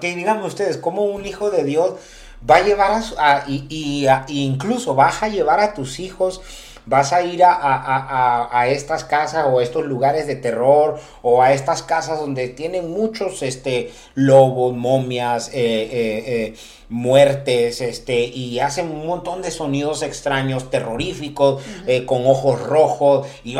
[0.00, 1.94] que digamos ustedes, como un hijo de Dios
[2.48, 6.40] va a llevar a, y, incluso vas a llevar a tus hijos
[6.86, 11.82] vas a ir a, estas casas o a estos lugares de terror o a estas
[11.82, 16.54] casas donde tienen muchos este, lobos, momias, eh, eh, eh,
[16.88, 21.60] muertes, este, y hacen un montón de sonidos extraños, terroríficos,
[22.06, 23.58] con ojos rojos, y, y,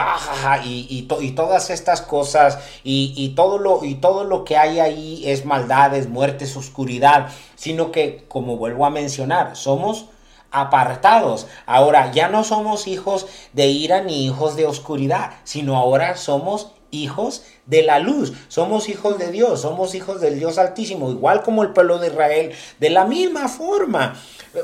[0.65, 5.45] y, y todas estas cosas, y, todo lo, y todo lo que hay ahí es
[5.45, 10.07] maldades, muertes, oscuridad, sino que, como vuelvo a mencionar, somos
[10.51, 11.47] apartados.
[11.67, 17.45] Ahora ya no somos hijos de ira ni hijos de oscuridad, sino ahora somos hijos
[17.67, 21.73] de la luz, somos hijos de Dios, somos hijos del Dios Altísimo, igual como el
[21.73, 24.17] pueblo de Israel, de la misma forma.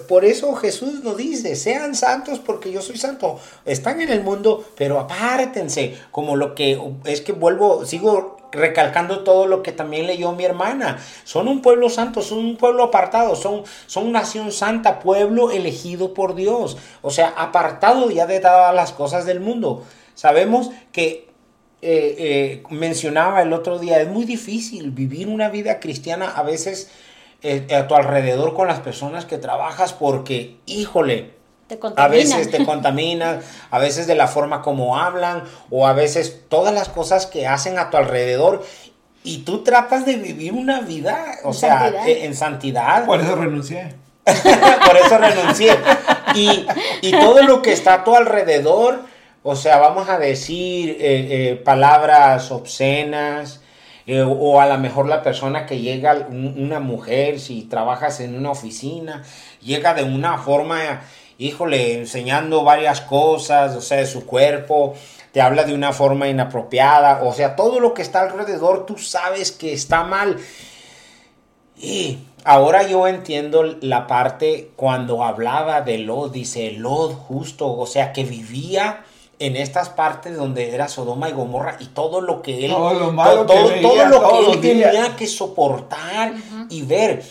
[0.09, 3.39] Por eso Jesús nos dice, sean santos porque yo soy santo.
[3.65, 9.47] Están en el mundo, pero apártense, como lo que es que vuelvo, sigo recalcando todo
[9.47, 10.99] lo que también leyó mi hermana.
[11.25, 16.35] Son un pueblo santo, son un pueblo apartado, son, son nación santa, pueblo elegido por
[16.35, 16.77] Dios.
[17.01, 19.85] O sea, apartado ya de todas las cosas del mundo.
[20.15, 21.33] Sabemos que
[21.85, 26.93] eh, eh, mencionaba el otro día, es muy difícil vivir una vida cristiana a veces
[27.43, 31.42] eh, a tu alrededor con las personas que trabajas porque, híjole,
[31.97, 36.75] a veces te contaminan, a veces de la forma como hablan o a veces todas
[36.75, 38.63] las cosas que hacen a tu alrededor
[39.25, 43.07] y tú tratas de vivir una vida, o sea, eh, en santidad.
[43.07, 43.95] Por eso renuncié.
[44.25, 45.77] Por eso renuncié.
[46.35, 46.67] Y,
[47.13, 49.05] todo lo que está a tu alrededor,
[49.43, 53.61] o sea, vamos a decir eh, eh, palabras obscenas,
[54.09, 59.23] o a lo mejor la persona que llega, una mujer, si trabajas en una oficina,
[59.61, 61.03] llega de una forma
[61.47, 64.95] híjole, enseñando varias cosas, o sea, de su cuerpo,
[65.33, 69.51] te habla de una forma inapropiada, o sea, todo lo que está alrededor tú sabes
[69.51, 70.37] que está mal.
[71.77, 78.13] Y ahora yo entiendo la parte cuando hablaba de Lot, dice Lot justo, o sea,
[78.13, 79.05] que vivía
[79.39, 83.13] en estas partes donde era Sodoma y Gomorra y todo lo que él, Todo lo
[83.13, 84.93] malo todo, que todo veía lo todos que él los días.
[84.93, 86.35] tenía que soportar
[86.71, 87.25] y ver.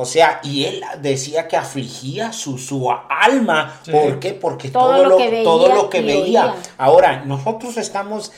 [0.00, 3.80] O sea, y él decía que afligía su, su alma.
[3.84, 3.90] Sí.
[3.90, 4.32] ¿Por qué?
[4.32, 6.22] Porque Todo todo, lo que veía todo lo que veía.
[6.52, 6.54] oía.
[6.78, 8.32] Ahora, nosotros estamos,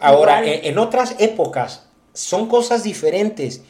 [0.00, 3.62] ahora, en, en otras épocas, son cosas diferentes.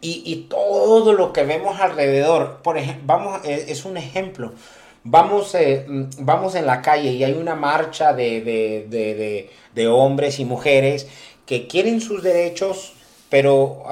[0.00, 4.52] Y, y todo lo que vemos alrededor, por ejemplo, vamos, eh, es un ejemplo.
[5.04, 9.50] Vamos, eh, mm, vamos en la calle y hay una marcha de, de- de- de-
[9.74, 11.06] de hombres y mujeres
[11.44, 12.94] que quieren sus derechos,
[13.30, 13.84] pero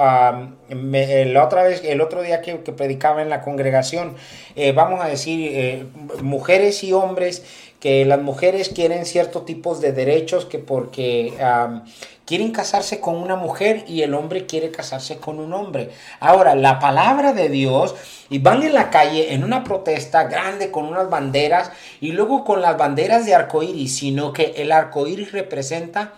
[0.69, 4.15] eh, la otra vez, el otro día que, predicaba en la congregación,
[4.55, 5.85] eh, vamos a decir, eh,
[6.21, 7.43] mujeres y hombres,
[7.79, 11.85] que las mujeres quieren ciertos tipos de derechos que porque am,
[12.25, 15.89] quieren casarse con una mujer y el hombre quiere casarse con un hombre.
[16.19, 17.95] Ahora, la palabra de Dios,
[18.29, 21.71] y van en la calle en una protesta grande con unas banderas
[22.01, 26.15] y luego con las banderas de arcoíris, sino que el arcoíris representa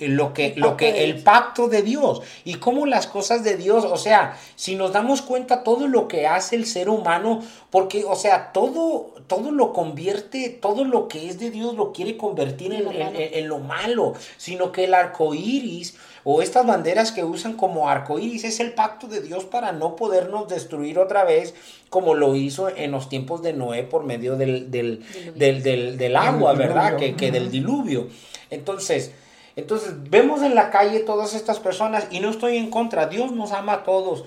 [0.00, 3.96] lo que, lo que el pacto de Dios y cómo las cosas de Dios, o
[3.96, 8.52] sea, si nos damos cuenta todo lo que hace el ser humano, porque, o sea,
[8.52, 12.84] todo, todo lo convierte, todo lo que es de Dios lo quiere convertir en, En
[12.84, 13.18] lo en- malo.
[13.18, 17.88] en- en lo malo, sino que el arco iris o estas banderas que usan como
[17.88, 21.54] arco iris es el pacto de Dios para no podernos destruir otra vez
[21.90, 25.02] como lo hizo en los tiempos de Noé por medio del, del,
[25.34, 26.96] del, del- del agua, ¿verdad?
[26.96, 28.08] Que, que del diluvio.
[28.50, 29.12] Entonces,
[29.58, 33.52] entonces vemos en la calle todas estas personas y no estoy en contra, Dios nos
[33.52, 34.24] ama a todos.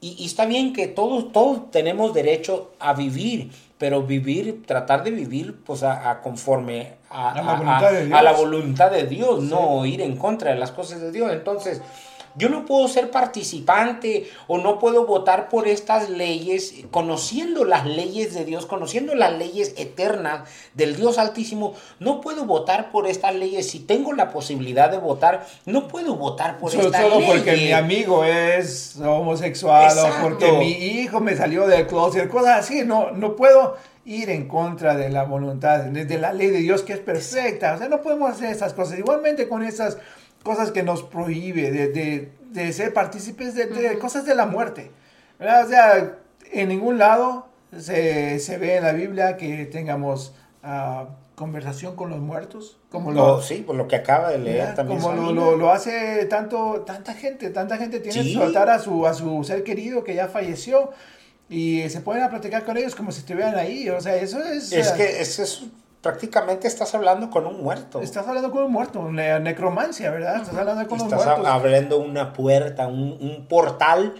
[0.00, 5.12] Y, y está bien que todos, todos tenemos derecho a vivir, pero vivir, tratar de
[5.12, 7.34] vivir pues a, a conforme a,
[8.12, 11.30] A la a- voluntad de Dios, no ir en contra de las cosas de Dios.
[11.32, 11.80] Entonces,
[12.36, 18.34] yo no puedo ser participante o no puedo votar por estas leyes conociendo las leyes
[18.34, 21.74] de Dios, conociendo las leyes eternas del Dios Altísimo.
[21.98, 23.68] No puedo votar por estas leyes.
[23.70, 27.30] Si tengo la posibilidad de votar, no puedo votar por Solo, estas solo leyes.
[27.32, 30.18] porque mi amigo es homosexual Exacto.
[30.18, 32.82] o porque mi hijo me salió del closet, cosas así.
[32.84, 36.82] No, no puedo ir en contra de la voluntad, de, de la ley de Dios
[36.82, 37.74] que es perfecta.
[37.74, 38.98] O sea, no podemos hacer esas cosas.
[38.98, 39.98] Igualmente con esas
[40.42, 44.90] cosas que nos prohíbe de, de- de ser partícipes de, de cosas de la muerte.
[45.38, 45.64] ¿verdad?
[45.64, 46.16] O sea,
[46.52, 52.18] en ningún lado se, se ve en la Biblia que tengamos ah, conversación con los
[52.20, 52.78] muertos.
[52.90, 54.74] Como Lo- sí, por lo que acaba de leer ¿verdad?
[54.76, 55.00] también.
[55.00, 58.34] Como lo, lo- lo hace tanto, tanta gente, tanta gente tiene Sí.
[58.34, 60.90] que soltar a su, a su ser querido que ya falleció
[61.48, 63.88] y se a platicar con ellos como si estuvieran ahí.
[63.88, 64.72] O sea, eso es...
[64.72, 65.64] Es que es, es-
[66.02, 68.02] prácticamente estás hablando con un muerto.
[68.02, 70.42] Estás hablando con un muerto, ne- necromancia, ¿verdad?
[70.42, 74.14] Estás hablando con Estás abriendo una puerta, un, un portal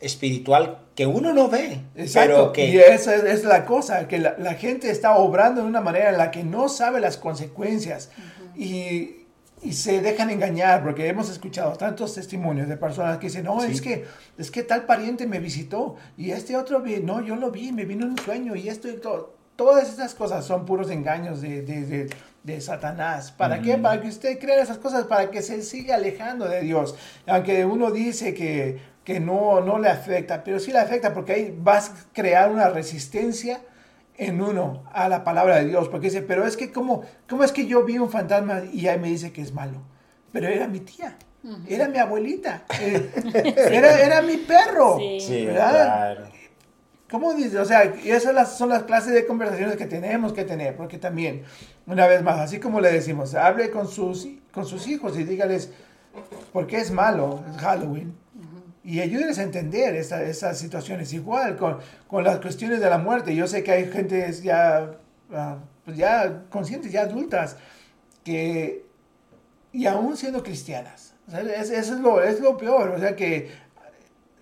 [0.00, 1.80] espiritual que uno no ve.
[1.94, 5.62] Exacto, Pero que y esa es, es la cosa, que la, la gente está obrando
[5.62, 8.10] de una manera en la que no sabe las consecuencias
[8.56, 9.26] y,
[9.62, 13.72] y se dejan engañar, porque hemos escuchado tantos testimonios de personas que dicen, no, Sí.
[13.72, 14.04] es, que,
[14.38, 17.84] es que tal pariente me visitó y este otro, vi- no, yo lo vi, me
[17.84, 19.37] vino en un sueño y esto y todo.
[19.58, 22.10] Todas estas cosas son puros engaños de, de, de-
[22.44, 23.32] de Satanás.
[23.32, 23.76] ¿Para qué?
[23.76, 26.94] Para que usted crea esas cosas, para que se siga alejando de Dios.
[27.26, 31.58] Aunque uno dice que, que no, no le afecta, pero sí le afecta porque ahí
[31.60, 33.60] vas a crear una resistencia
[34.16, 35.88] en uno a la palabra de Dios.
[35.88, 38.98] Porque dice, pero es que ¿cómo, cómo es que yo vi un fantasma y ahí
[39.00, 39.82] me dice que es malo?
[40.30, 41.16] Pero era mi tía.
[41.66, 43.10] Era mi abuelita, eh,
[43.72, 45.18] era, era mi perro, Sí.
[45.20, 45.70] Sí, ¿verdad?
[45.86, 46.37] claro.
[47.10, 47.58] ¿Cómo dice?
[47.58, 50.98] O sea, y esas las- son las clases de conversaciones que tenemos que tener, porque
[50.98, 51.42] también,
[51.86, 55.70] una vez más, así como le decimos, hable con sus, con sus hijos y dígales
[56.52, 58.14] por qué es malo es Halloween.
[58.84, 61.12] Y ayúdenles a entender esa- esas situaciones.
[61.12, 63.34] Igual con, con las cuestiones de la muerte.
[63.34, 64.92] Yo sé que hay gente ya,
[65.32, 67.56] ah, pues ya conscientes, ya adultas,
[68.24, 68.84] que,
[69.72, 72.90] y aún siendo cristianas, o sea, es- eso es lo, es lo peor.
[72.90, 73.50] O sea, que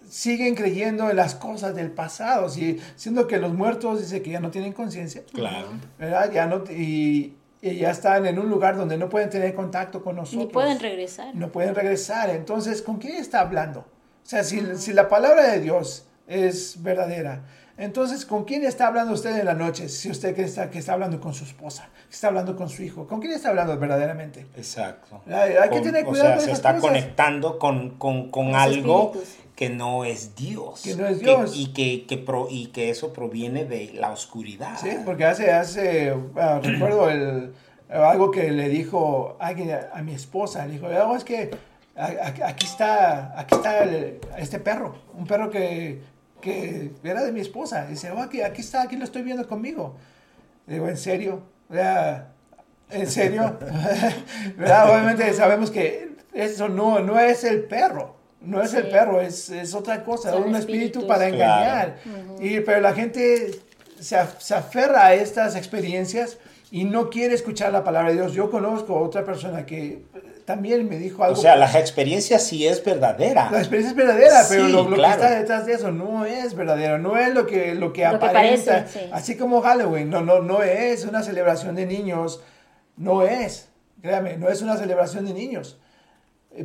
[0.09, 4.41] siguen creyendo en las cosas del pasado, si- siendo que los muertos dice que ya
[4.41, 5.69] no tienen conciencia, Claro.
[5.99, 6.31] ¿verdad?
[6.33, 10.17] Ya no, y, y ya están en un lugar donde no pueden tener contacto con
[10.17, 10.47] nosotros.
[10.47, 11.35] Ni pueden regresar.
[11.35, 12.31] No pueden regresar.
[12.31, 13.81] Entonces, ¿con quién está hablando?
[13.81, 17.45] O sea, si, si la palabra de Dios es verdadera,
[17.79, 19.91] entonces, ¿con quién está hablando usted en la noche?
[19.91, 22.83] Si usted que está, que está hablando con su esposa, que está hablando con su
[22.83, 24.47] hijo, ¿con quién está hablando verdaderamente?
[24.57, 25.21] Exacto.
[25.27, 26.89] Hay- hay que tener o cuidado sea, con se esas está cosas.
[26.89, 29.46] conectando con, con, con algo espíritus.
[29.57, 30.83] Que no es Dios.
[30.83, 31.53] Que no es Dios.
[31.57, 34.77] y, que, que pro- y que eso proviene de la oscuridad.
[34.81, 37.53] Sí, porque hace, hace ah, recuerdo el,
[37.89, 41.51] algo que le dijo alguien a, a mi esposa, le dijo, "Oh, es que
[41.97, 46.03] aquí está, aquí está el- este perro, un perro que,
[46.43, 47.87] que era de mi esposa.
[47.87, 49.97] Dice, oh, aquí, aquí está, aquí lo estoy viendo conmigo.
[50.67, 51.43] Digo, ¿en serio?
[52.91, 53.57] ¿En serio?
[54.57, 54.91] ¿Verdad?
[54.93, 58.16] Obviamente sabemos que eso no, no es el perro.
[58.47, 61.05] No es el perro, es, es otra cosa, Son un espíritu espíritus.
[61.05, 61.93] para Claro.
[62.05, 62.41] engañar.
[62.41, 63.51] y, pero la gente
[64.01, 66.39] se, se aferra a estas experiencias
[66.71, 68.33] y no quiere escuchar la palabra de Dios.
[68.33, 70.03] Yo conozco a otra persona que eh,
[70.45, 71.37] también me dijo O algo.
[71.41, 73.49] sea, la experiencia sí es verdadera.
[73.51, 75.17] La experiencia es verdadera, pero Sí, lo, lo claro.
[75.19, 78.19] que está detrás de eso no es verdadero, no es lo que, lo que Lo
[78.19, 78.73] que aparenta.
[78.83, 79.11] parece, sí.
[79.13, 82.41] Así como Halloween, no, no, no es una celebración de niños,
[82.97, 83.69] no es,
[84.03, 85.79] créame, no es una celebración de niños.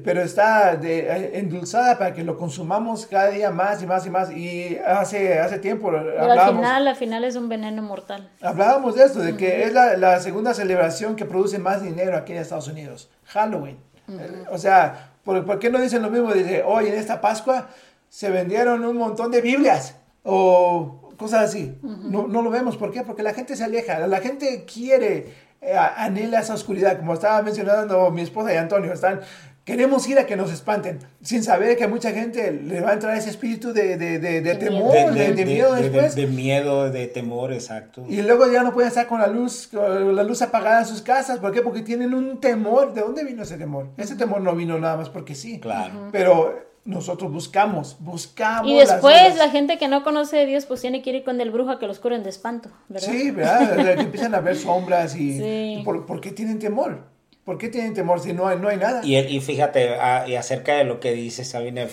[0.05, 4.09] Pero está de- eh, endulzada para que lo consumamos cada día más y más y
[4.09, 4.31] más.
[4.31, 8.29] Y hace, hace tiempo Pero al hablábamos, final, al final es un veneno mortal.
[8.41, 12.31] hablábamos de esto, de que es la, la segunda celebración que produce más dinero aquí
[12.31, 13.77] en Estados Unidos, Halloween.
[14.07, 16.31] Eh, O sea, ¿por, por qué no dicen lo mismo?
[16.33, 17.67] Dice, hoy en esta Pascua
[18.09, 21.77] se vendieron un montón de Biblias o cosas así.
[21.83, 23.03] no, no lo vemos, ¿por qué?
[23.03, 28.09] Porque la gente se aleja, la gente quiere, eh, anhela esa oscuridad, como estaba mencionando
[28.11, 29.19] mi esposa y Antonio, están...
[29.63, 32.93] Queremos ir a que nos espanten, sin saber que a mucha gente le va a
[32.93, 36.15] entrar ese espíritu de, de, de, de temor, de, de miedo de- después.
[36.15, 38.03] de miedo, de temor, exacto.
[38.09, 41.03] Y luego ya no pueden estar con la luz, con la luz apagada en sus
[41.03, 41.37] casas.
[41.37, 41.61] ¿Por qué?
[41.61, 42.93] Porque tienen un temor.
[42.95, 43.89] ¿De dónde vino ese temor?
[43.97, 45.59] Ese temor no vino nada más porque sí.
[45.59, 46.09] Claro.
[46.11, 48.67] Pero nosotros buscamos, buscamos.
[48.71, 51.51] Y después la gente que no conoce de Dios pues tiene que ir con el
[51.51, 53.07] brujo a que los curen de espanto, ¿verdad?
[53.11, 53.95] Sí, ¿verdad?
[53.95, 55.37] Que empiezan a ver sombras y...
[55.39, 55.81] Sí.
[55.85, 57.03] ¿por, por qué tienen temor?
[57.45, 59.01] ¿Por qué tienen temor si no hay, no hay nada?
[59.03, 61.87] Y, y fíjate, ah, y acerca de lo que dice Sabina,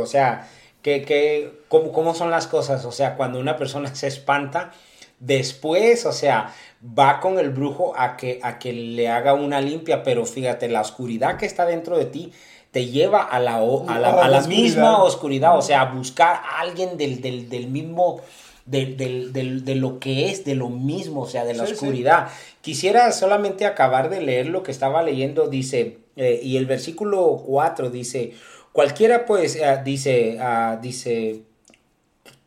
[0.00, 0.48] o sea,
[0.80, 2.84] que, que, ¿cómo, ¿cómo son las cosas?
[2.84, 4.70] O sea, cuando una persona se espanta,
[5.18, 6.54] después, o sea,
[6.98, 10.80] va con el brujo a que, a que le haga una limpia, pero fíjate, la
[10.80, 12.32] oscuridad que está dentro de ti
[12.70, 14.46] te lleva a la, a la, A la a la oscuridad.
[14.62, 18.20] misma oscuridad, o sea, a buscar a alguien del, del, del mismo...
[18.66, 21.70] del- del- del- de lo que es, de lo mismo, o sea, de la Sí,
[21.70, 21.74] sí.
[21.74, 22.28] oscuridad.
[22.60, 27.90] Quisiera solamente acabar de leer lo que estaba leyendo, dice, eh, y el versículo 4
[27.90, 28.32] dice,
[28.72, 31.42] cualquiera pues, eh, dice, ah, dice,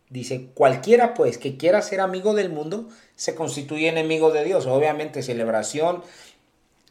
[0.10, 4.66] dice, cualquiera pues que quiera ser amigo del mundo, se constituye enemigo de Dios.
[4.68, 6.04] Obviamente, celebración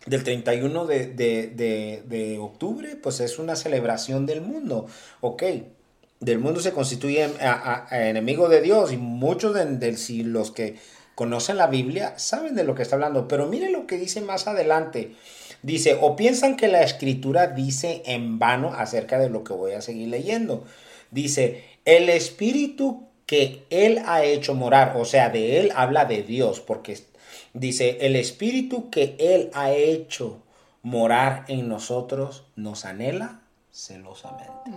[0.06, 4.86] del 31 de, de, de, de octubre, pues es una celebración del mundo,
[5.22, 5.42] ok.
[6.20, 10.76] Del mundo se constituye a- a- a enemigo de Dios y muchos de, los que
[11.14, 14.46] conocen la Biblia saben de lo que está hablando, pero mire lo que dice más
[14.46, 15.14] adelante.
[15.62, 19.80] Dice, o piensan que la escritura dice en vano acerca de lo que voy a
[19.80, 20.64] seguir leyendo.
[21.10, 26.60] Dice, el espíritu que él ha hecho morar, o sea, de él habla de Dios,
[26.60, 26.98] porque
[27.54, 30.42] dice, el espíritu que él ha hecho
[30.82, 33.40] morar en nosotros nos anhela
[33.70, 34.70] celosamente.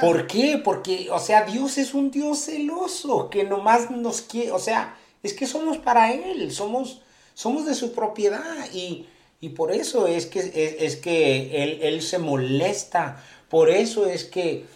[0.00, 0.60] ¿Por qué?
[0.62, 5.32] Porque, o sea, Dios es un Dios celoso que nomás nos quiere, o sea, es
[5.32, 7.02] que somos para Él, somos,
[7.34, 9.06] somos de su propiedad y,
[9.40, 14.66] y por eso es que, es que él, él se molesta, por eso es que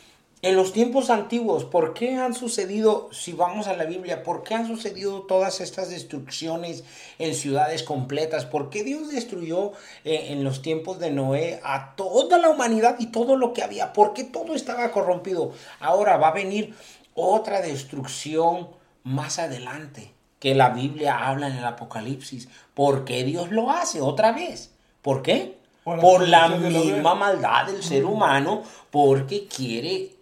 [0.44, 4.54] en los tiempos antiguos, ¿por qué han sucedido, si vamos a la Biblia, por qué
[4.54, 6.84] han sucedido todas estas destrucciones
[7.18, 8.44] en ciudades completas?
[8.44, 9.72] ¿Por qué Dios destruyó
[10.04, 13.94] eh, en los tiempos de Noé a toda la humanidad y todo lo que había?
[13.94, 15.52] ¿Por qué todo estaba corrompido?
[15.80, 16.74] Ahora va a venir
[17.14, 18.68] otra destrucción
[19.02, 22.50] más adelante que la Biblia habla en el Apocalipsis.
[22.74, 24.74] ¿Por qué Dios lo hace otra vez?
[25.00, 25.56] ¿Por qué?
[25.84, 30.13] Por la Por la misma maldad del ser humano, porque quiere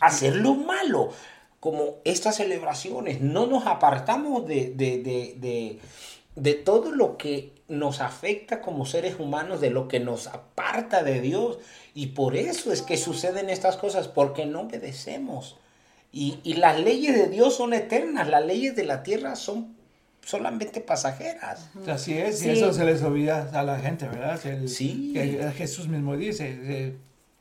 [0.00, 1.10] hacer lo malo.
[1.60, 5.78] Como estas celebraciones, no nos apartamos de, de, de, de,
[6.36, 11.20] de todo lo que nos afecta como seres humanos, de lo que nos aparta de
[11.20, 11.58] Dios.
[11.94, 15.56] Y por eso es que suceden estas cosas, porque no obedecemos.
[16.12, 19.76] Y, y las leyes de Dios son eternas, las leyes de la tierra son
[20.24, 21.68] solamente pasajeras.
[21.88, 22.48] Así es, Sí.
[22.48, 24.38] y eso se les olvida a la gente, ¿verdad?
[24.40, 25.10] Que el- Sí.
[25.12, 26.96] Que Jesús mismo dice, eh,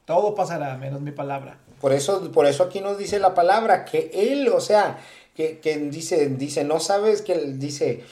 [0.06, 1.60] todo pasará menos mi palabra.
[1.82, 5.00] Por eso, por eso aquí nos dice la palabra que él, o sea,
[5.36, 8.04] que, que dice, dice, no sabes que él dice,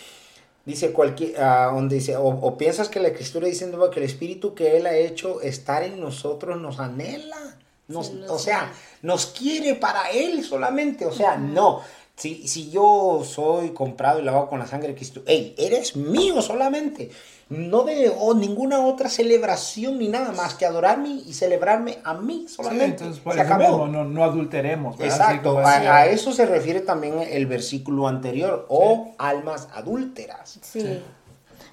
[0.65, 4.53] dice cualquier, ah, donde dice, o, o piensas que la escritura diciendo que el espíritu
[4.53, 7.57] que él ha hecho estar en nosotros nos anhela,
[7.87, 11.81] nos, Sí, lo o sea, nos quiere para él solamente, o sea, no.
[12.15, 16.41] Si, si yo soy comprado y lavado con la sangre de Cristo, hey, eres mío
[16.41, 17.11] solamente.
[17.47, 22.45] No de o ninguna otra celebración ni nada más que adorarme y celebrarme a mí
[22.47, 22.85] Sí, solamente.
[22.85, 23.85] entonces, por Se eso acabó.
[23.85, 24.99] mismo, no, no adulteremos.
[24.99, 30.57] Exacto, a eso se refiere también el versículo anterior, o almas adúlteras.
[30.61, 31.03] Sí.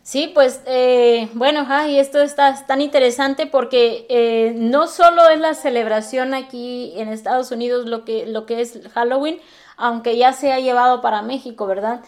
[0.04, 5.54] Sí, pues eh, bueno, y esto está tan interesante porque eh, no solo es la
[5.54, 9.38] celebración aquí en Estados Unidos lo que, lo que es Halloween,
[9.76, 12.00] aunque ya se ha llevado para México, ¿verdad?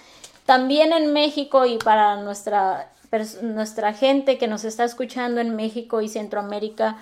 [0.45, 2.91] También en México y para nuestra,
[3.43, 6.97] nuestra gente que nos está escuchando en México y Centroamérica,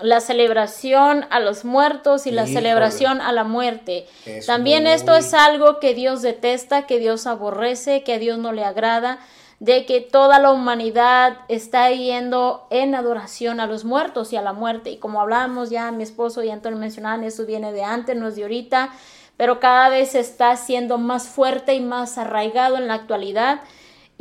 [0.00, 4.06] la celebración a los muertos y la celebración a la muerte.
[4.46, 8.64] También esto es algo que Dios detesta, que Dios aborrece, que a Dios no le
[8.64, 9.18] agrada
[9.60, 14.54] de que toda la humanidad está yendo en adoración a los muertos y a la
[14.54, 14.90] muerte.
[14.90, 18.36] Y como hablábamos ya, mi esposo y Antonio mencionaban, eso viene de antes, no es
[18.36, 18.88] de ahorita,
[19.36, 23.60] pero cada vez está siendo más fuerte y más arraigado en la actualidad.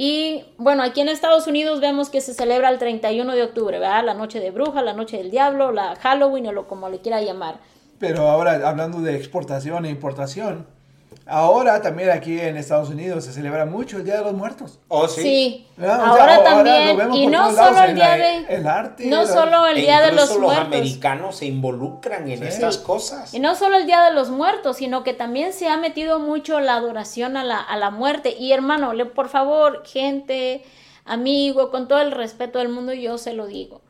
[0.01, 4.05] Y bueno, aquí en Estados Unidos vemos que se celebra el 31 de octubre, ¿verdad?
[4.05, 7.21] La noche de bruja, la noche del diablo, la Halloween o lo como le quiera
[7.21, 7.59] llamar.
[7.99, 10.67] Pero ahora hablando de exportación e importación,
[11.29, 14.79] Ahora también aquí en Estados Unidos se celebra mucho el Día de los Muertos.
[14.87, 15.21] Oh, sí.
[15.21, 15.67] Sí.
[15.85, 17.13] Ahora, también.
[17.13, 20.53] y no solo el día de el arte, no solo el Día de los, los
[20.53, 23.33] americanos se involucran en estas cosas.
[23.33, 26.59] Y no solo el Día de los Muertos, sino que también se ha metido mucho
[26.59, 28.35] la adoración a la, a la muerte.
[28.37, 30.63] Y hermano, por favor, gente,
[31.05, 33.81] amigo, con todo el respeto del mundo, yo se lo digo.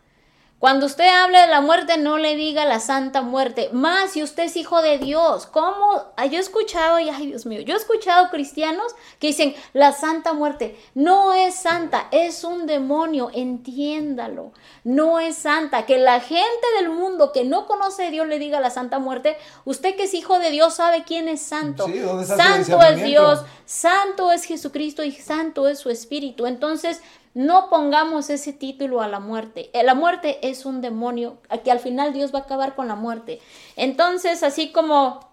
[0.60, 3.70] Cuando usted hable de la muerte, no le diga la santa muerte.
[3.72, 5.45] Más si usted es hijo de Dios.
[5.45, 6.03] ¿Cómo?
[6.18, 9.93] Ah, yo he escuchado, y ay Dios mío, yo he escuchado cristianos que dicen la
[9.93, 10.78] santa muerte.
[10.95, 14.51] No es santa, es un demonio, entiéndalo.
[14.84, 15.86] No es santa.
[15.86, 19.38] Que la gente del mundo que no conoce a Dios le diga la santa muerte.
[19.64, 21.86] Usted que es hijo de Dios sabe quién es santo.
[22.26, 26.47] santo es Dios, santo es Jesucristo y santo es su espíritu.
[26.47, 27.01] Entonces,
[27.34, 29.70] no pongamos ese título a la muerte.
[29.74, 32.96] Eh, la muerte es un demonio, que al final Dios va a acabar con la
[32.96, 33.40] muerte.
[33.76, 35.30] Entonces, así como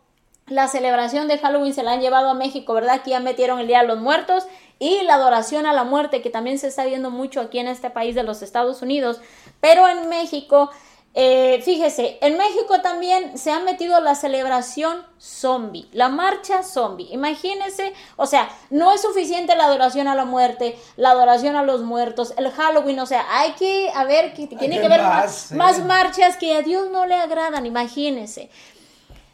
[0.46, 2.96] la celebración de Halloween se la han llevado a México, ¿verdad?
[2.96, 4.46] Aquí ya metieron el Día de los Muertos
[4.78, 7.90] y la adoración a la muerte, que también se está viendo mucho aquí en este
[7.90, 9.20] país de los Estados Unidos.
[9.60, 10.70] Pero en México
[11.18, 17.08] eh, fíjese, en México también se ha metido la celebración zombie, la marcha zombie.
[17.10, 21.80] Imagínense, o sea, no es suficiente la adoración a la muerte, la adoración a los
[21.80, 25.82] muertos, el Halloween, o sea, hay que, a ver, que tiene que haber más, más
[25.82, 28.50] marchas que a Dios no le agradan, imagínense.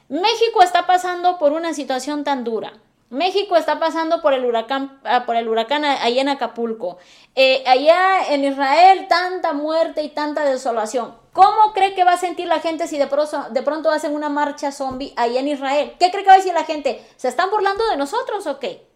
[0.08, 2.74] México está pasando por una situación tan dura.
[3.12, 6.96] México está pasando por el huracán, ah, por el huracán allá en Acapulco.
[7.34, 11.14] Eh, allá en Israel, tanta muerte y tanta desolación.
[11.34, 14.30] ¿Cómo cree que va a sentir la gente si de pronto, de pronto hacen una
[14.30, 15.92] marcha zombie ahí en Israel?
[16.00, 17.06] ¿Qué cree que va a decir la gente?
[17.16, 18.88] ¿Se están burlando de nosotros o qué?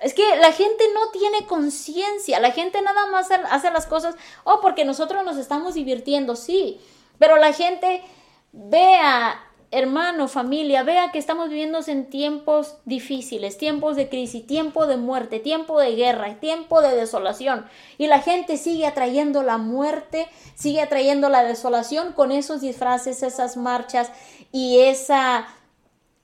[0.00, 4.60] Es que la gente no tiene conciencia, la gente nada más hace las cosas, oh,
[4.60, 6.80] porque nosotros nos estamos divirtiendo, sí,
[7.20, 8.02] pero la gente
[8.50, 9.40] vea
[9.72, 15.40] hermano, familia, vea que estamos viviendo en tiempos difíciles, tiempos de crisis, tiempo de muerte,
[15.40, 17.64] tiempo de guerra, tiempo de desolación.
[17.96, 23.56] Y la gente sigue atrayendo la muerte, sigue atrayendo la desolación con esos disfraces, esas
[23.56, 24.12] marchas
[24.52, 25.48] y esa,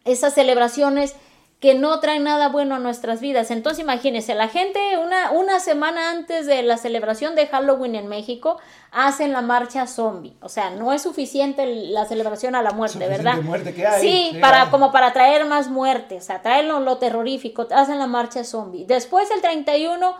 [0.04, 1.14] esas celebraciones
[1.60, 3.50] que no traen nada bueno a nuestras vidas.
[3.50, 8.58] Entonces imagínense, la gente una, una semana antes de la celebración de Halloween en México
[8.92, 10.36] hacen la marcha zombie.
[10.40, 13.38] O sea, no es suficiente la celebración a la muerte, ¿verdad?
[13.42, 14.00] Muerte que hay.
[14.00, 18.44] Sí, para, como para traer más muerte, o sea, traer lo, terrorífico, hacen la marcha
[18.44, 18.86] zombie.
[18.86, 20.14] Después el 31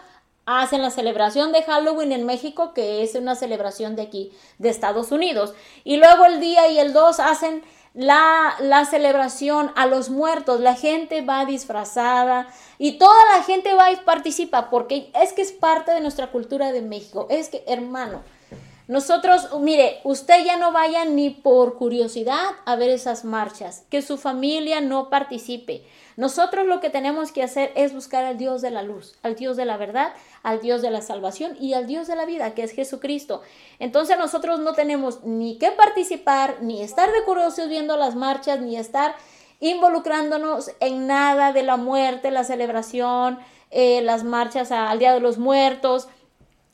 [0.45, 5.13] hacen la celebración de Halloween en México, que es una celebración de aquí, de Estados
[5.13, 5.55] Unidos.
[5.85, 7.63] Y luego el día y el 2 hacen
[7.95, 13.91] la, la celebración a los muertos, la gente va disfrazada y toda la gente va
[13.91, 17.27] y participa porque es que es parte de nuestra cultura de México.
[17.31, 18.23] Es que, hermano,
[18.89, 24.17] nosotros, mire, usted ya no vaya ni por curiosidad a ver esas marchas, que su
[24.17, 25.85] familia no participe.
[26.17, 29.59] Nosotros lo que tenemos que hacer es buscar al Dios de la luz, al Dios
[29.59, 32.63] de la verdad, al Dios de la salvación y al Dios de la vida, que
[32.63, 33.43] es Jesucristo.
[33.79, 38.77] Entonces nosotros no tenemos ni que participar, ni estar de curiosos viendo las marchas, ni
[38.77, 39.15] estar
[39.61, 43.39] involucrándonos en nada de la muerte, la celebración,
[43.71, 46.09] eh, las marchas al Día de los Muertos.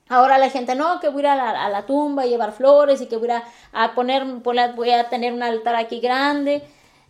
[0.09, 3.07] Ahora la gente, no, que voy a ir a la, tumba y llevar flores y
[3.07, 6.63] que voy a, a poner, voy a tener un altar aquí grande.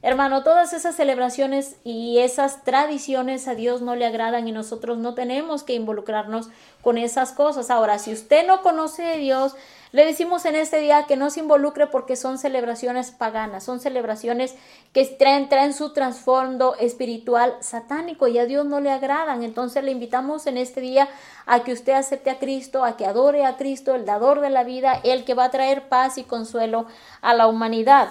[0.06, 5.14] Hermano, todas esas celebraciones y esas tradiciones a Dios no le agradan y nosotros no
[5.14, 6.50] tenemos que involucrarnos
[6.82, 7.70] con esas cosas.
[7.70, 9.56] Ahora, si usted no conoce a Dios,
[9.92, 14.54] le decimos en este día que no se involucre porque son celebraciones paganas, son celebraciones
[14.92, 19.42] que traen, traen su trasfondo espiritual satánico y a Dios no le agradan.
[19.42, 21.08] Entonces le invitamos en este día
[21.46, 24.64] a que usted acepte a Cristo, a que adore a Cristo, el dador de la
[24.64, 26.84] vida, el que va a traer paz y consuelo
[27.22, 28.10] a la humanidad.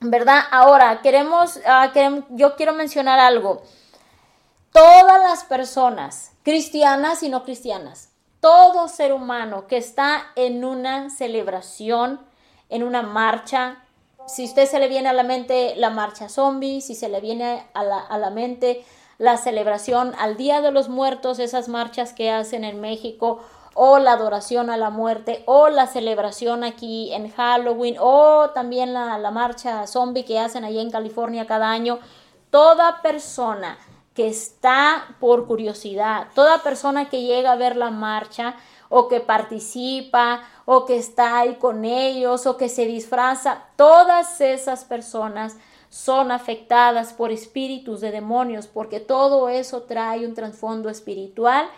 [0.00, 0.40] ¿Verdad?
[0.50, 1.92] Ahora, queremos, ah,
[2.30, 3.62] yo quiero mencionar algo.
[4.72, 12.20] Todas las personas, cristianas y no cristianas, todo ser humano que está en una celebración,
[12.68, 13.78] en una marcha,
[14.26, 17.64] si usted se le viene a la mente la marcha zombie, si se le viene
[17.74, 18.84] a la, a la mente
[19.18, 23.40] la celebración al Día de los Muertos, esas marchas que hacen en México,
[23.78, 29.18] o la adoración a la muerte, o la celebración aquí en Halloween, o también la,
[29.18, 31.98] la marcha zombie que hacen allí en California cada año.
[32.50, 33.78] Toda persona
[34.14, 38.56] que está por curiosidad, toda persona que llega a ver la marcha
[38.88, 44.84] o que participa o que está ahí con ellos o que se disfraza, todas esas
[44.84, 45.58] personas
[45.90, 51.68] son afectadas por espíritus de demonios porque todo eso trae un trasfondo espiritual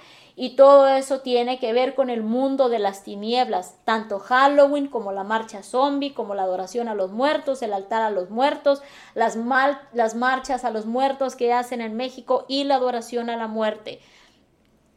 [0.40, 5.10] y todo eso tiene que ver con el mundo de las tinieblas, tanto Halloween como
[5.10, 8.80] la marcha zombie, como la adoración a los muertos, el altar a los muertos,
[9.16, 9.36] las,
[9.92, 13.98] las marchas a los muertos que hacen en México y la adoración a la muerte.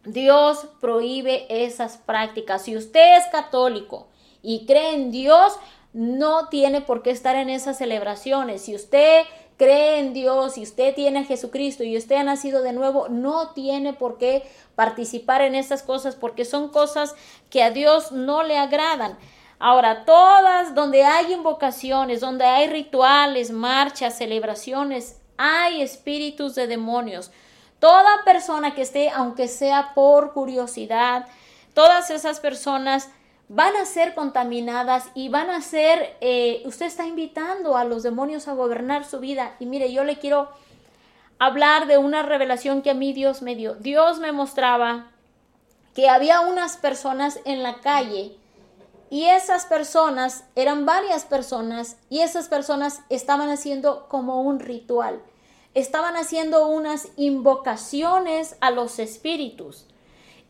[0.06, 2.62] Dios prohíbe esas prácticas.
[2.62, 4.10] Si usted es católico
[4.44, 5.54] y cree en Dios,
[5.92, 8.62] no tiene por qué estar en esas celebraciones.
[8.62, 9.24] Si usted
[9.62, 13.52] cree en Dios, si usted tiene a Jesucristo y usted ha nacido de nuevo, no
[13.52, 14.42] tiene por qué
[14.74, 17.14] participar en estas cosas porque son cosas
[17.52, 19.20] que a Dios no le agradan.
[19.60, 27.30] Ahora, todas donde hay invocaciones, donde hay rituales, marchas, celebraciones, hay espíritus de demonios.
[27.80, 31.28] Toda persona que esté, aunque sea por curiosidad,
[31.76, 33.10] todas esas personas
[33.54, 38.48] van a ser contaminadas y van a ser, eh, usted está invitando a los demonios
[38.48, 39.58] a gobernar su vida.
[39.60, 40.50] Y mire, yo le quiero
[41.38, 43.76] hablar de una revelación que a mí Dios me dio.
[43.76, 45.12] Dios me mostraba
[45.94, 48.38] que había unas personas en la calle
[49.10, 55.22] y esas personas eran varias personas y esas personas estaban haciendo como un ritual.
[55.74, 59.88] Estaban haciendo unas invocaciones a los espíritus.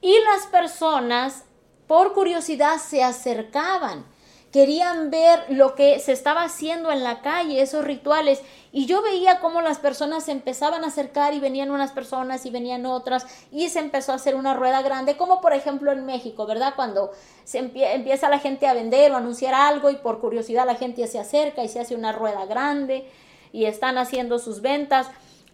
[0.02, 1.46] Y las personas
[1.92, 4.06] por curiosidad se acercaban,
[4.54, 9.42] querían ver lo que se estaba haciendo en la calle, esos rituales, y yo veía
[9.42, 13.68] cómo las personas se empezaban a acercar y venían unas personas y venían otras, y
[13.68, 16.76] se empezó a hacer una rueda grande, como por ejemplo en México, ¿verdad?
[16.78, 17.12] Cuando
[17.44, 21.20] se empieza la gente a vender o anunciar algo y por curiosidad la gente se
[21.20, 23.06] acerca y se hace una rueda grande
[23.52, 25.08] y están haciendo sus ventas.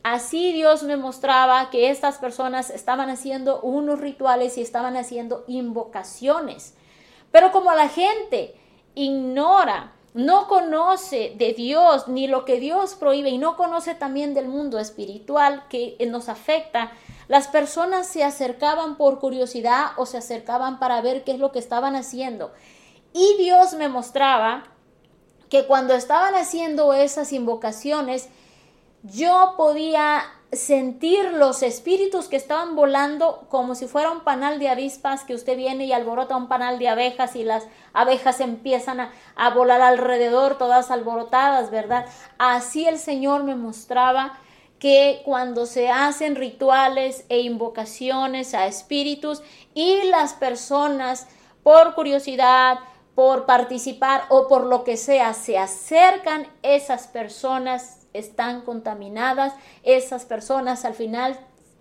[0.10, 6.76] Así Dios me mostraba que estas personas estaban haciendo unos rituales y estaban haciendo invocaciones.
[7.34, 8.56] Pero como la gente
[8.96, 14.48] ignora, no conoce de Dios ni lo que Dios prohíbe y no conoce también del
[14.48, 16.94] mundo espiritual que nos afecta,
[17.28, 21.60] las personas se acercaban por curiosidad o se acercaban para ver qué es lo que
[21.60, 22.54] estaban haciendo.
[23.12, 24.64] Y Dios me mostraba
[25.50, 28.30] que cuando estaban haciendo esas invocaciones,
[29.12, 35.24] yo podía sentir los espíritus que estaban volando como si fuera un panal de avispas
[35.24, 39.00] que usted viene y alborota un panal de abejas y las abejas empiezan
[39.36, 42.06] a, volar alrededor todas alborotadas, ¿verdad?
[42.38, 44.40] Así el Señor me mostraba
[44.80, 49.42] que cuando se hacen rituales e invocaciones a espíritus
[49.74, 51.28] y las personas
[51.64, 52.80] por curiosidad,
[53.16, 59.54] por participar o por lo que sea, se acercan esas personas están contaminadas,
[59.84, 61.40] esas personas al final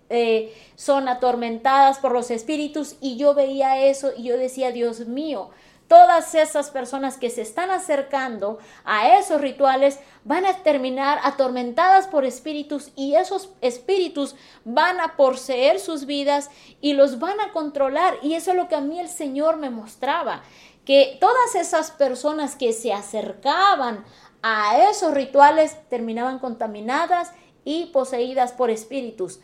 [0.08, 5.50] eh, son atormentadas por los espíritus y yo veía eso y yo decía, Dios mío,
[5.88, 12.24] todas esas personas que se están acercando a esos rituales van a terminar atormentadas por
[12.24, 18.34] espíritus y esos espíritus van a poseer sus vidas y los van a controlar y
[18.34, 20.42] eso es lo que a mí el Señor me mostraba
[20.84, 24.04] que todas esas personas que se acercaban
[24.48, 27.32] a esos rituales terminaban contaminadas
[27.64, 29.40] y poseídas por espíritus.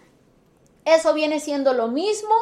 [0.85, 2.33] Eso viene siendo lo mismo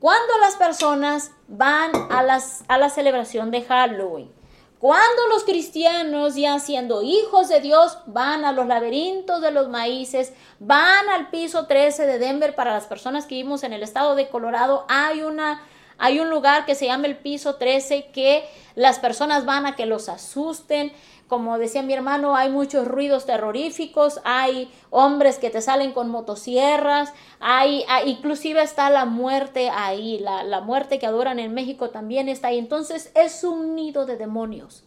[0.00, 4.32] cuando las personas van a, las, a la celebración de Halloween.
[4.78, 10.32] Cuando los cristianos, ya siendo hijos de Dios, van a los laberintos de los maíces,
[10.58, 14.30] van al piso 13 de Denver, para las personas que vivimos en el estado de
[14.30, 15.60] Colorado, hay una
[15.98, 19.86] hay un lugar que se llama el piso 13 que las personas van a que
[19.86, 20.92] los asusten,
[21.28, 27.12] como decía mi hermano, hay muchos ruidos terroríficos, hay hombres que te salen con motosierras,
[27.40, 32.48] hay, inclusive está la muerte ahí, la, la muerte que adoran en México también está
[32.48, 32.58] ahí.
[32.58, 34.84] Entonces es un nido de demonios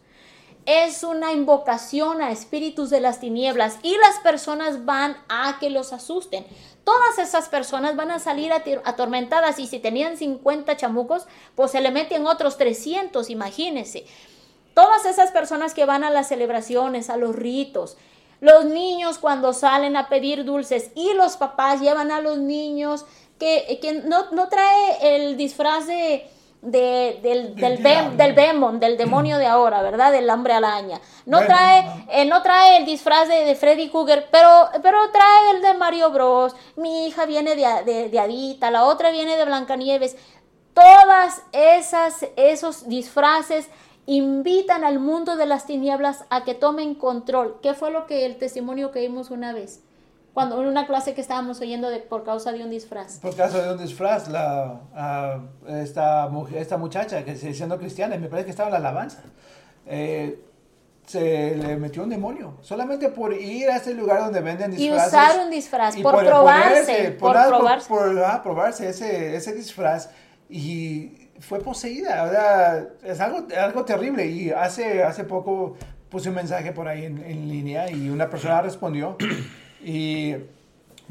[0.66, 5.92] es una invocación a espíritus de las tinieblas y las personas van a que los
[5.92, 6.46] asusten.
[6.84, 11.90] Todas esas personas van a salir atormentadas y si tenían 50 chamucos, pues se le
[11.90, 14.04] meten otros 300, imagínense.
[14.80, 17.96] Todas esas personas que van a las celebraciones, a los ritos,
[18.40, 23.04] los niños cuando salen a pedir dulces y los papás llevan a los niños
[23.38, 26.26] que, que no, no trae el disfraz de,
[26.62, 28.16] de- del, del, Del bem- diablo.
[28.16, 30.12] del Bemon, del demonio de ahora, ¿verdad?
[30.12, 31.00] Del hambre araña.
[31.26, 32.04] No Bueno, trae, no.
[32.12, 36.10] eh, no trae el disfraz de, de Freddy Krueger, pero, pero trae el de Mario
[36.10, 36.54] Bros.
[36.76, 40.16] Mi hija viene de, de, de Adita, la otra viene de Blancanieves.
[40.74, 43.68] Todas esas, esos disfraces
[44.10, 47.60] invitan al mundo de las tinieblas a que tomen control.
[47.62, 49.82] ¿Qué fue lo que el testimonio que vimos una vez?
[50.34, 53.20] Cuando en una clase que estábamos oyendo de, por causa de un disfraz.
[53.20, 55.38] Por caso de un disfraz, la, ah,
[55.68, 59.22] esta, mujer, esta muchacha que se siendo cristiana, me parece que estaba en la alabanza,
[59.86, 60.40] eh,
[61.06, 65.12] se le metió un demonio, solamente por ir a ese lugar donde venden Y disfraces.
[65.12, 67.88] usar un disfraz, y por por probarse, ponerse, por nada, probarse.
[67.88, 70.10] por, ah, probarse ese, ese disfraz
[70.48, 75.76] y fue poseída, sea, es algo, algo terrible y hace, hace poco
[76.08, 79.16] puse un mensaje por ahí en, en línea y una persona respondió
[79.82, 80.36] y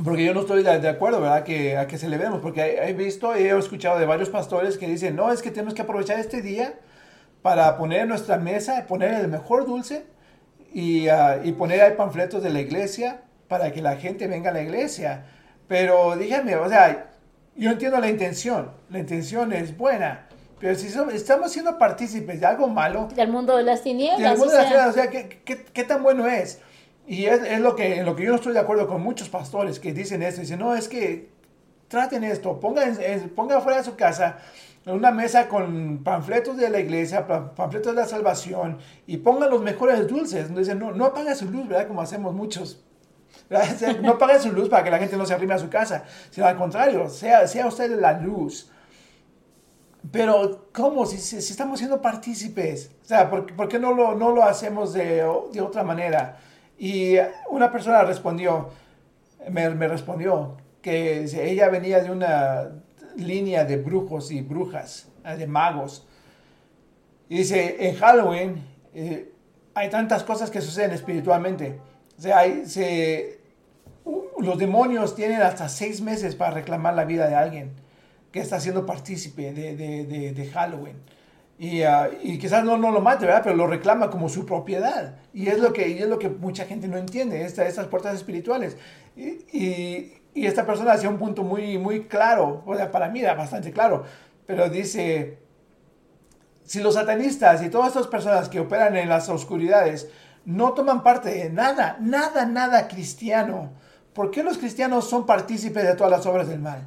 [0.04, 1.44] porque yo no estoy de, acuerdo, ¿verdad?
[1.44, 4.88] Que, a que celebremos, porque he, he visto y he escuchado de varios pastores que
[4.88, 6.76] dicen, no, es que tenemos que aprovechar este día
[7.42, 10.06] para poner en nuestra mesa, poner el mejor dulce
[10.74, 14.54] y, ah, y poner ahí panfletos de la iglesia para que la gente venga a
[14.54, 15.26] la iglesia.
[15.68, 17.09] Pero díganme, o sea,
[17.60, 20.28] yo entiendo la intención, la intención es buena,
[20.60, 24.34] pero si somos- estamos siendo partícipes de algo malo, Del mundo de las tinieblas.
[24.34, 26.60] el mundo o de la sea, ciudad, o sea, ¿qué, qué, qué tan bueno es?
[27.07, 29.30] Y es, es lo que, en lo que yo no estoy de acuerdo con muchos
[29.30, 30.41] pastores que dicen esto.
[30.41, 31.30] Dicen, no, es que
[31.88, 32.97] traten esto, pongan,
[33.36, 34.38] pongan fuera de su casa
[34.86, 39.62] una mesa con panfletos de la iglesia, pa- panfletos de la salvación y pongan los
[39.62, 40.55] mejores dulces.
[40.55, 41.88] Dicen, no, no su luz, ¿verdad?
[41.88, 42.84] Como hacemos muchos.
[44.02, 46.46] No apaguen su luz para que la gente no se arrime a su casa, sino
[46.46, 48.72] al contrario, sea, sea usted la luz.
[50.12, 51.06] Pero, ¿cómo?
[51.06, 52.92] Si, si- estamos siendo partícipes.
[53.04, 56.38] O sea, ¿por, qué no lo, no lo hacemos de, de otra manera?
[56.78, 57.16] Y
[57.50, 58.70] una persona respondió,
[59.50, 62.70] me, me respondió, que ella venía de una
[63.18, 66.08] línea de brujos y brujas, eh, de magos.
[67.28, 69.32] Y dice, en Halloween eh,
[69.74, 71.80] hay tantas cosas que suceden espiritualmente.
[72.20, 73.40] O sea, se,
[74.04, 77.72] uh, los demonios tienen hasta seis meses para reclamar la vida de alguien
[78.34, 80.98] que está siendo partícipe de, de, de, de Halloween.
[81.58, 83.42] Y, ah, y quizás no, no lo mate, ¿verdad?
[83.46, 85.16] Pero lo reclama como su propiedad.
[85.34, 88.16] Y es lo que, y es lo que mucha gente no entiende, esta, estas puertas
[88.16, 88.76] espirituales.
[89.16, 93.22] Y, y, y esta persona hacía un punto muy, muy claro, o sea, para mí
[93.22, 94.04] era bastante claro,
[94.46, 95.38] pero dice,
[96.66, 100.10] si los satanistas y todas estas personas que operan en las oscuridades
[100.46, 103.70] no toman parte de nada, nada, nada cristiano,
[104.14, 106.84] ¿por qué los cristianos son partícipes de todas las obras del mal?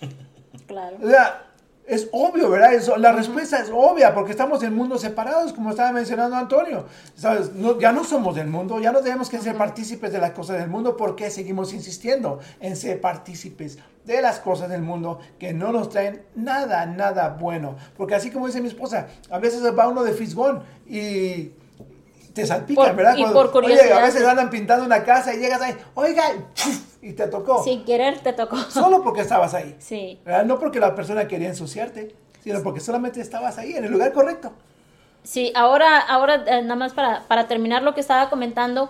[0.66, 0.96] Claro.
[1.02, 1.42] O sea,
[1.86, 2.72] es obvio, ¿verdad?
[2.74, 6.86] Eso- la respuesta es obvia, porque estamos en mundos separados, como estaba mencionando Antonio.
[7.16, 7.52] ¿Sabes?
[7.54, 10.58] No- ya no somos del mundo, ya no tenemos que ser partícipes de las cosas
[10.58, 15.52] del mundo, ¿por qué seguimos insistiendo en ser partícipes de las cosas del mundo que
[15.52, 17.76] no nos traen nada, nada bueno?
[17.96, 21.50] Porque así como dice mi esposa, a veces va uno de fisgón y
[22.32, 23.16] te salpican, Por- ¿verdad?
[23.16, 23.98] y por oye, curiosidad.
[23.98, 26.24] a veces andan pintando una casa y llegas ahí, oiga,
[27.02, 27.62] y te tocó.
[27.62, 28.56] Sin querer te tocó.
[28.56, 29.76] Solo porque estabas ahí.
[29.78, 30.20] Sí.
[30.24, 30.44] ¿verdad?
[30.44, 34.52] No porque la persona quería ensuciarte, sino porque solamente estabas ahí, en el lugar correcto.
[35.24, 38.88] Sí, ahora, ahora eh, nada más para, para terminar lo que estaba comentando.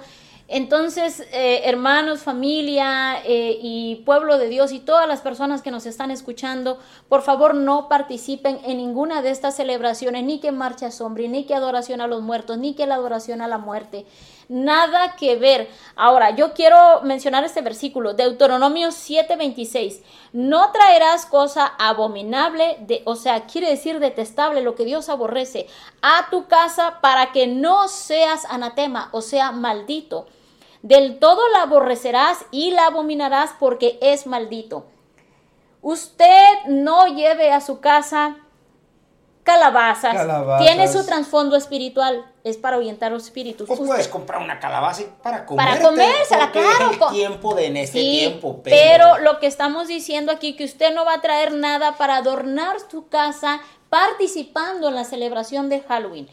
[0.54, 5.86] Entonces, eh, hermanos, familia eh, y pueblo de Dios y todas las personas que nos
[5.86, 6.78] están escuchando,
[7.08, 11.54] por favor no participen en ninguna de estas celebraciones, ni que marcha sombra, ni que
[11.54, 14.04] adoración a los muertos, ni que la adoración a la muerte.
[14.50, 15.70] Nada que ver.
[15.96, 20.02] Ahora, yo quiero mencionar este versículo, Deuteronomio 7:26.
[20.34, 25.66] No traerás cosa abominable, de, o sea, quiere decir detestable, lo que Dios aborrece,
[26.02, 30.26] a tu casa para que no seas anatema, o sea, maldito.
[30.82, 34.86] Del todo la aborrecerás y la abominarás porque es maldito.
[35.80, 38.36] Usted no lleve a su casa
[39.42, 40.14] calabazas.
[40.14, 40.66] Calabazas.
[40.66, 42.24] Tiene su trasfondo espiritual.
[42.44, 43.68] Es para ahuyentar los espíritus.
[43.68, 45.66] Pues puedes comprar una calabaza para comer.
[45.66, 48.76] Para comérsela, claro, Es el tiempo de en este Sí, tiempo, pero...
[48.76, 52.76] pero, lo que estamos diciendo aquí, que usted no va a traer nada para adornar
[52.90, 56.28] su casa participando en la celebración de Halloween.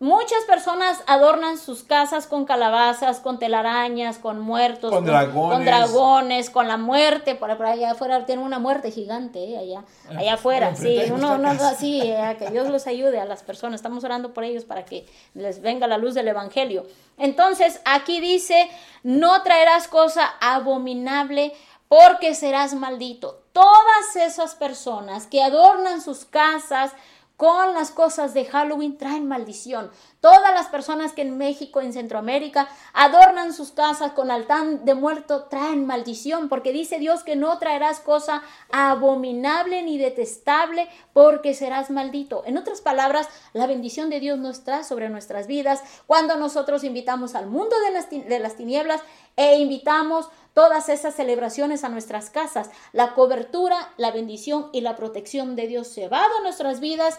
[0.00, 5.56] Muchas personas adornan sus casas con calabazas, con telarañas, con muertos, Con dragones.
[5.56, 7.36] con dragones, con la muerte.
[7.36, 10.74] Por, por allá afuera tienen una muerte gigante, eh, allá, allá afuera.
[10.74, 13.78] Sí, uno, eh, que Dios los ayude a las personas.
[13.78, 16.86] Estamos orando por ellos para que les venga la luz del Evangelio.
[17.16, 18.68] Entonces, aquí dice,
[19.04, 21.52] no traerás cosa abominable
[21.88, 23.42] porque serás maldito.
[23.52, 26.92] Todas esas personas que adornan sus casas
[27.36, 29.90] con las cosas de Halloween traen maldición.
[30.24, 35.48] Todas las personas que en México, en Centroamérica, adornan sus casas con altar de muerto,
[35.50, 42.42] traen maldición, porque dice Dios que no traerás cosa abominable ni detestable, porque serás maldito.
[42.46, 47.34] En otras palabras, la bendición de Dios no está sobre nuestras vidas cuando nosotros invitamos
[47.34, 49.02] al mundo de las, de las tinieblas
[49.36, 52.70] e invitamos todas esas celebraciones a nuestras casas.
[52.92, 57.18] La cobertura, la bendición y la protección de Dios se va de nuestras vidas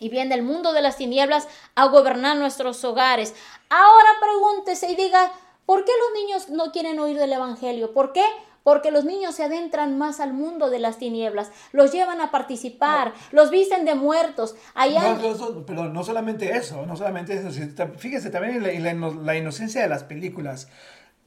[0.00, 3.34] y viene el mundo de las tinieblas a gobernar nuestros hogares.
[3.70, 5.32] Ahora pregúntese y diga,
[5.66, 7.92] ¿por qué los niños no quieren oír del Evangelio?
[7.92, 8.24] ¿Por qué?
[8.62, 13.14] Porque los niños se adentran más al mundo de las tinieblas, los llevan a participar,
[13.32, 14.56] los visten de muertos.
[14.74, 15.14] Allá...
[15.14, 17.48] No, no, perdón, no solamente eso, no solamente eso.
[17.96, 20.68] Fíjese también en la, la, inocencia de las películas.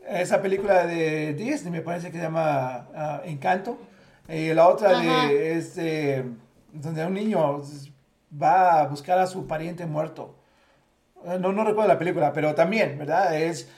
[0.07, 3.77] Esa película de Disney me parece que se llama uh, Encanto.
[4.27, 6.23] Y la otra de, este,
[6.71, 7.61] donde un niño
[8.31, 10.35] va a buscar a su pariente muerto.
[11.25, 13.35] Eh, no, no recuerdo la película, pero también, ¿verdad?
[13.39, 13.69] Es,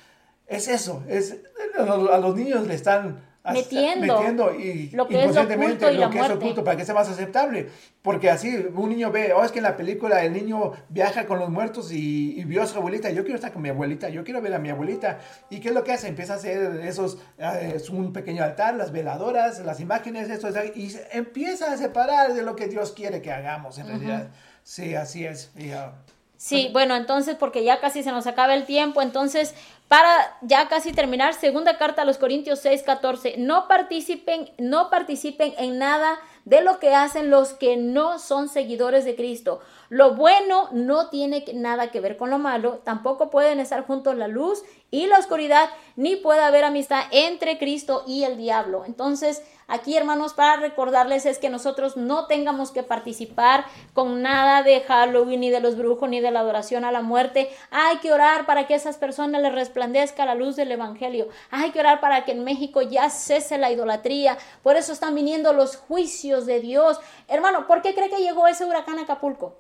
[0.48, 1.38] es eso, es,
[1.78, 3.22] a los niños le están
[3.52, 6.96] metiendo, metiendo y lo que es oculto y lo que es oculto para que sea
[6.96, 7.70] más aceptable.
[8.02, 11.40] Porque así un niño ve, oh, es que en la película el niño viaja con
[11.40, 14.42] los muertos y, vio a su abuelita, yo quiero estar con mi abuelita, yo quiero
[14.42, 15.20] ver a mi abuelita.
[15.50, 16.08] ¿Y qué es lo que hace?
[16.08, 20.96] Empieza a hacer esos, eh, es un pequeño altar, las veladoras, las imágenes, eso, y
[21.12, 24.28] empieza a separar de lo que Dios quiere que hagamos en realidad.
[24.64, 25.52] Sí, así es.
[25.74, 25.94] Ah,
[26.38, 29.54] sí, bueno, entonces, porque ya casi se nos acaba el tiempo, entonces
[29.94, 35.54] para ya casi terminar, segunda carta a los Corintios 6, 14, no participen, no participen
[35.60, 39.60] en nada de lo que hacen los que no son seguidores de Cristo.
[39.90, 44.28] Lo bueno no tiene nada que ver con lo malo, tampoco pueden estar juntos la
[44.28, 44.64] luz
[44.94, 48.86] y la oscuridad, ni puede haber amistad entre Cristo y el diablo.
[48.86, 54.82] Entonces, aquí hermanos, para recordarles es que nosotros no tengamos que participar con nada de
[54.82, 57.50] Halloween, ni de los brujos, ni de la adoración a la muerte.
[57.72, 61.28] Hay que orar para que esas personas les resplandezca la luz del Evangelio.
[61.50, 64.38] Hay que orar para que en México ya cese la idolatría.
[64.62, 67.00] Por eso están viniendo los juicios de Dios.
[67.28, 69.56] Hermano, ¿por qué cree que llegó ese huracán a Acapulco?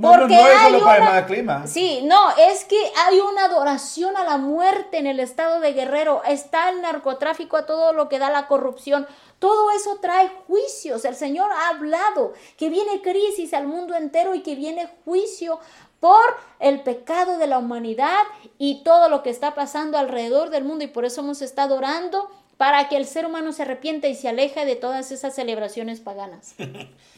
[0.00, 1.66] Porque no, es hay una, clima.
[1.66, 2.76] Sí, no, es que
[3.06, 6.22] hay una adoración a la muerte en el estado de Guerrero.
[6.24, 9.06] Está el narcotráfico a todo lo que da la corrupción.
[9.38, 11.04] Todo eso trae juicios.
[11.04, 15.60] El Señor ha hablado que viene crisis al mundo entero y que viene juicio
[16.00, 16.24] por
[16.58, 18.24] el pecado de la humanidad
[18.58, 20.84] y todo lo que está pasando alrededor del mundo.
[20.84, 24.28] Y por eso hemos estado orando para que el ser humano se arrepienta y se
[24.28, 26.54] aleje de todas esas celebraciones paganas.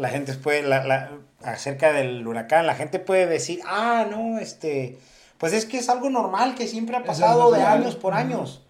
[0.00, 1.10] la gente puede, la,
[1.42, 4.98] acerca del huracán, la gente puede decir, ah, no, este,
[5.38, 8.62] pues es que es algo normal que siempre ha pasado de años por años.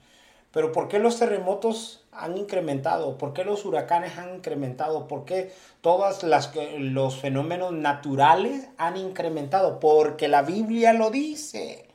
[0.52, 3.16] Pero ¿por qué los terremotos han incrementado?
[3.16, 5.06] ¿Por qué los huracanes han incrementado?
[5.06, 9.78] ¿Por qué todos los fenómenos naturales han incrementado?
[9.78, 11.86] Porque la Biblia lo dice.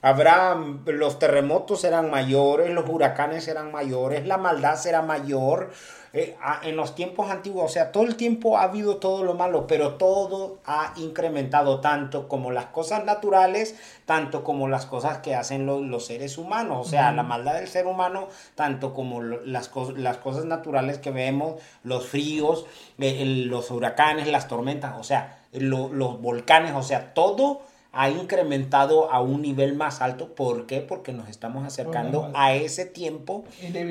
[0.00, 0.56] Habrá,
[0.86, 5.70] los terremotos serán mayores, los huracanes serán mayores, la maldad será mayor,
[6.14, 9.66] eh, en los tiempos antiguos, o sea, todo el tiempo ha habido todo lo malo,
[9.66, 15.64] pero todo ha incrementado tanto como las cosas naturales, tanto como las cosas que hacen
[15.64, 20.44] los, seres humanos, o sea, la maldad del ser humano, tanto como las, las cosas
[20.44, 22.66] naturales que vemos, los fríos,
[22.98, 29.20] eh, los huracanes, las tormentas, o sea, los volcanes, o sea, todo ha incrementado a
[29.20, 30.34] un nivel más alto.
[30.34, 30.80] ¿Por qué?
[30.80, 33.44] Porque nos estamos acercando a ese tiempo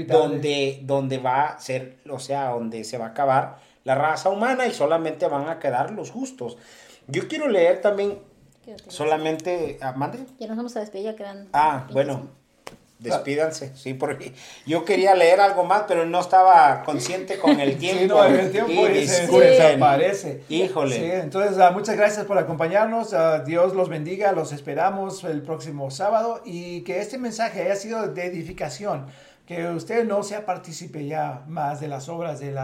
[0.08, 4.66] donde, donde va a ser, o sea, donde se va a acabar la raza humana
[4.66, 6.58] y solamente van a quedar los justos.
[7.08, 8.20] Yo quiero leer también
[8.88, 9.78] solamente...
[9.82, 10.26] Ah, ¿Mande?
[10.40, 11.50] Ya nos vamos a despedir, ya quedan...
[11.54, 12.41] Ah, bueno.
[13.02, 14.32] Despídanse, sí, porque
[14.68, 18.02] yo quería leer algo más, pero no estaba consciente con el tiempo.
[18.02, 20.44] Sí, no, el tiempo y se, desaparece.
[20.50, 20.96] Híjole.
[20.96, 23.12] Sí, entonces, uh, muchas gracias por acompañarnos.
[23.12, 24.34] Uh, Dios los bendiga.
[24.34, 29.08] Los esperamos el próximo sábado y que este mensaje haya sido de edificación.
[29.48, 32.60] Que usted no sea partícipe ya más de las obras de la